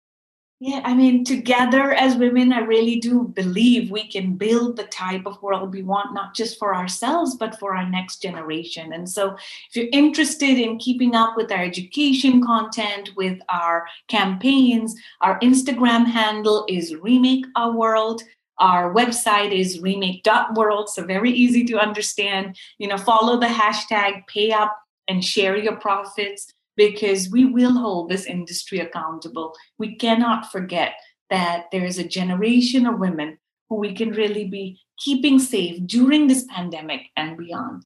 Yeah, 0.62 0.82
I 0.84 0.92
mean, 0.92 1.24
together 1.24 1.94
as 1.94 2.16
women, 2.16 2.52
I 2.52 2.58
really 2.58 2.96
do 2.96 3.24
believe 3.28 3.90
we 3.90 4.06
can 4.06 4.34
build 4.34 4.76
the 4.76 4.84
type 4.84 5.22
of 5.24 5.40
world 5.40 5.72
we 5.72 5.82
want, 5.82 6.12
not 6.12 6.34
just 6.34 6.58
for 6.58 6.74
ourselves, 6.74 7.34
but 7.34 7.58
for 7.58 7.74
our 7.74 7.88
next 7.88 8.20
generation. 8.20 8.92
And 8.92 9.08
so, 9.08 9.36
if 9.70 9.74
you're 9.74 9.88
interested 9.90 10.58
in 10.58 10.76
keeping 10.76 11.14
up 11.14 11.34
with 11.34 11.50
our 11.50 11.64
education 11.64 12.44
content, 12.44 13.08
with 13.16 13.38
our 13.48 13.86
campaigns, 14.08 14.94
our 15.22 15.40
Instagram 15.40 16.04
handle 16.04 16.66
is 16.68 16.94
Remake 16.94 17.46
Our 17.56 17.72
World. 17.72 18.22
Our 18.58 18.92
website 18.92 19.52
is 19.52 19.80
remake.world, 19.80 20.90
so 20.90 21.06
very 21.06 21.30
easy 21.30 21.64
to 21.64 21.78
understand. 21.78 22.54
You 22.76 22.88
know, 22.88 22.98
follow 22.98 23.40
the 23.40 23.46
hashtag 23.46 24.26
pay 24.26 24.52
up 24.52 24.76
and 25.08 25.24
share 25.24 25.56
your 25.56 25.76
profits 25.76 26.52
because 26.80 27.28
we 27.30 27.44
will 27.44 27.74
hold 27.74 28.08
this 28.08 28.24
industry 28.24 28.78
accountable. 28.78 29.54
We 29.76 29.96
cannot 29.96 30.50
forget 30.50 30.94
that 31.28 31.66
there 31.70 31.84
is 31.84 31.98
a 31.98 32.08
generation 32.08 32.86
of 32.86 32.98
women 32.98 33.36
who 33.68 33.76
we 33.76 33.92
can 33.94 34.12
really 34.12 34.46
be 34.48 34.80
keeping 34.98 35.38
safe 35.38 35.86
during 35.86 36.26
this 36.26 36.46
pandemic 36.48 37.02
and 37.18 37.36
beyond. 37.36 37.84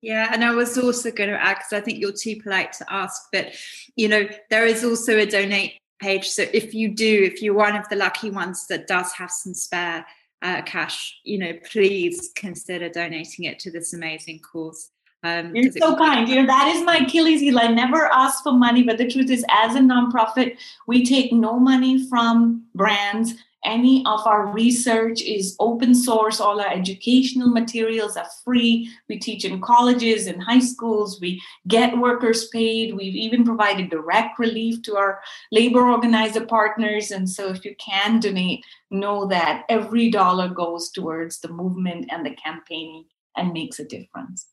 Yeah, 0.00 0.28
and 0.32 0.42
I 0.42 0.50
was 0.50 0.76
also 0.76 1.12
going 1.12 1.30
to 1.30 1.40
add 1.40 1.58
because 1.58 1.72
I 1.72 1.80
think 1.80 2.00
you're 2.00 2.10
too 2.10 2.42
polite 2.42 2.72
to 2.74 2.92
ask, 2.92 3.22
but 3.32 3.54
you 3.94 4.08
know, 4.08 4.28
there 4.50 4.66
is 4.66 4.84
also 4.84 5.16
a 5.18 5.26
donate 5.26 5.74
page. 6.00 6.26
So 6.26 6.44
if 6.52 6.74
you 6.74 6.96
do, 6.96 7.22
if 7.22 7.42
you're 7.42 7.54
one 7.54 7.76
of 7.76 7.88
the 7.90 7.94
lucky 7.94 8.30
ones 8.30 8.66
that 8.66 8.88
does 8.88 9.12
have 9.12 9.30
some 9.30 9.54
spare 9.54 10.04
uh, 10.42 10.62
cash, 10.62 11.16
you 11.22 11.38
know, 11.38 11.52
please 11.70 12.32
consider 12.34 12.88
donating 12.88 13.44
it 13.44 13.60
to 13.60 13.70
this 13.70 13.94
amazing 13.94 14.40
cause. 14.40 14.90
Um, 15.24 15.54
You're 15.54 15.70
so 15.72 15.96
kind. 15.96 16.28
You 16.28 16.36
know, 16.36 16.46
that 16.46 16.72
is 16.74 16.84
my 16.84 16.98
Achilles 16.98 17.40
heel. 17.40 17.58
I 17.58 17.68
never 17.68 18.06
ask 18.06 18.42
for 18.42 18.52
money, 18.52 18.82
but 18.82 18.98
the 18.98 19.08
truth 19.08 19.30
is, 19.30 19.44
as 19.50 19.76
a 19.76 19.80
nonprofit, 19.80 20.56
we 20.86 21.04
take 21.04 21.32
no 21.32 21.60
money 21.60 22.08
from 22.08 22.64
brands. 22.74 23.34
Any 23.64 24.04
of 24.06 24.26
our 24.26 24.48
research 24.48 25.22
is 25.22 25.54
open 25.60 25.94
source. 25.94 26.40
All 26.40 26.60
our 26.60 26.66
educational 26.66 27.50
materials 27.50 28.16
are 28.16 28.26
free. 28.44 28.90
We 29.08 29.20
teach 29.20 29.44
in 29.44 29.60
colleges 29.60 30.26
and 30.26 30.42
high 30.42 30.58
schools. 30.58 31.20
We 31.20 31.40
get 31.68 31.96
workers 31.96 32.48
paid. 32.48 32.96
We've 32.96 33.14
even 33.14 33.44
provided 33.44 33.90
direct 33.90 34.40
relief 34.40 34.82
to 34.82 34.96
our 34.96 35.20
labor 35.52 35.88
organizer 35.88 36.44
partners. 36.44 37.12
And 37.12 37.30
so, 37.30 37.50
if 37.50 37.64
you 37.64 37.76
can 37.76 38.18
donate, 38.18 38.64
know 38.90 39.28
that 39.28 39.62
every 39.68 40.10
dollar 40.10 40.48
goes 40.48 40.90
towards 40.90 41.38
the 41.38 41.48
movement 41.48 42.06
and 42.10 42.26
the 42.26 42.34
campaigning 42.34 43.04
and 43.36 43.52
makes 43.52 43.78
a 43.78 43.84
difference. 43.84 44.48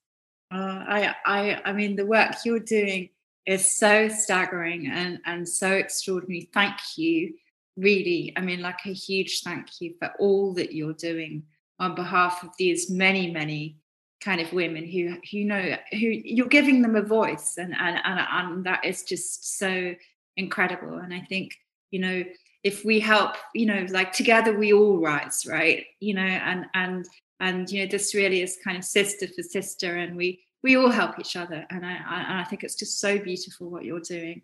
Uh, 0.52 0.84
I, 0.88 1.16
I, 1.26 1.62
I 1.66 1.74
mean, 1.74 1.96
the 1.96 2.06
work 2.06 2.32
you're 2.44 2.60
doing 2.60 3.10
is 3.46 3.76
so 3.76 4.08
staggering 4.08 4.88
and, 4.88 5.20
and 5.26 5.48
so 5.48 5.72
extraordinary. 5.74 6.50
Thank 6.54 6.76
you, 6.98 7.36
really. 7.78 8.34
I 8.36 8.42
mean, 8.42 8.62
like 8.62 8.80
a 8.86 8.94
huge 8.94 9.42
thank 9.42 9.82
you 9.82 9.94
for 10.00 10.12
all 10.20 10.54
that 10.56 10.74
you're 10.74 10.94
doing 10.94 11.44
on 11.80 11.96
behalf 11.96 12.44
of 12.44 12.50
these 12.58 12.90
many, 12.90 13.32
many 13.32 13.78
kind 14.22 14.42
of 14.42 14.52
women 14.52 14.86
who 14.86 15.16
who 15.32 15.46
know 15.46 15.78
who 15.92 15.98
you're 15.98 16.48
giving 16.48 16.82
them 16.82 16.98
a 16.98 17.02
voice, 17.02 17.56
and 17.58 17.74
and 17.74 17.98
and, 18.04 18.20
and 18.20 18.66
that 18.66 18.84
is 18.84 19.04
just 19.04 19.58
so 19.58 19.96
incredible. 20.36 20.98
And 20.98 21.14
I 21.14 21.22
think 21.22 21.56
you 21.90 22.00
know 22.00 22.24
if 22.64 22.84
we 22.84 23.00
help, 23.00 23.36
you 23.56 23.66
know, 23.66 23.86
like 23.90 24.12
together 24.12 24.58
we 24.58 24.74
all 24.74 25.00
rise, 25.00 25.46
right? 25.48 25.86
You 26.00 26.16
know, 26.16 26.22
and 26.22 26.66
and 26.74 27.06
and 27.40 27.70
you 27.70 27.84
know 27.84 27.90
this 27.90 28.14
really 28.14 28.42
is 28.42 28.58
kind 28.64 28.78
of 28.78 28.84
sister 28.84 29.28
for 29.28 29.44
sister 29.44 29.98
and 29.98 30.16
we 30.16 30.42
we 30.64 30.76
all 30.76 30.90
help 30.90 31.20
each 31.20 31.36
other 31.36 31.66
and 31.70 31.86
i 31.86 31.98
i, 32.08 32.42
I 32.42 32.44
think 32.46 32.64
it's 32.64 32.76
just 32.76 33.00
so 33.00 33.18
beautiful 33.18 33.70
what 33.70 33.86
you're 33.86 34.00
doing 34.00 34.42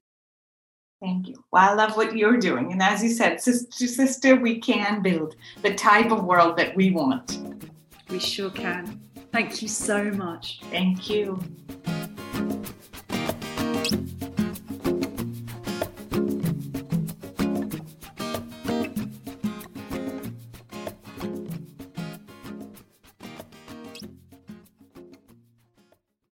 Thank 1.01 1.27
you. 1.27 1.35
Well, 1.51 1.69
I 1.69 1.73
love 1.73 1.97
what 1.97 2.15
you're 2.15 2.37
doing. 2.37 2.71
And 2.71 2.81
as 2.81 3.03
you 3.03 3.09
said, 3.09 3.41
sister, 3.41 3.85
sister, 3.85 4.35
we 4.37 4.59
can 4.59 5.01
build 5.01 5.35
the 5.61 5.75
type 5.75 6.11
of 6.11 6.23
world 6.23 6.57
that 6.57 6.75
we 6.75 6.91
want. 6.91 7.37
We 8.09 8.17
sure 8.17 8.49
can. 8.49 9.01
Thank 9.31 9.61
you 9.61 9.67
so 9.67 10.05
much. 10.11 10.61
Thank 10.71 11.09
you. 11.09 11.37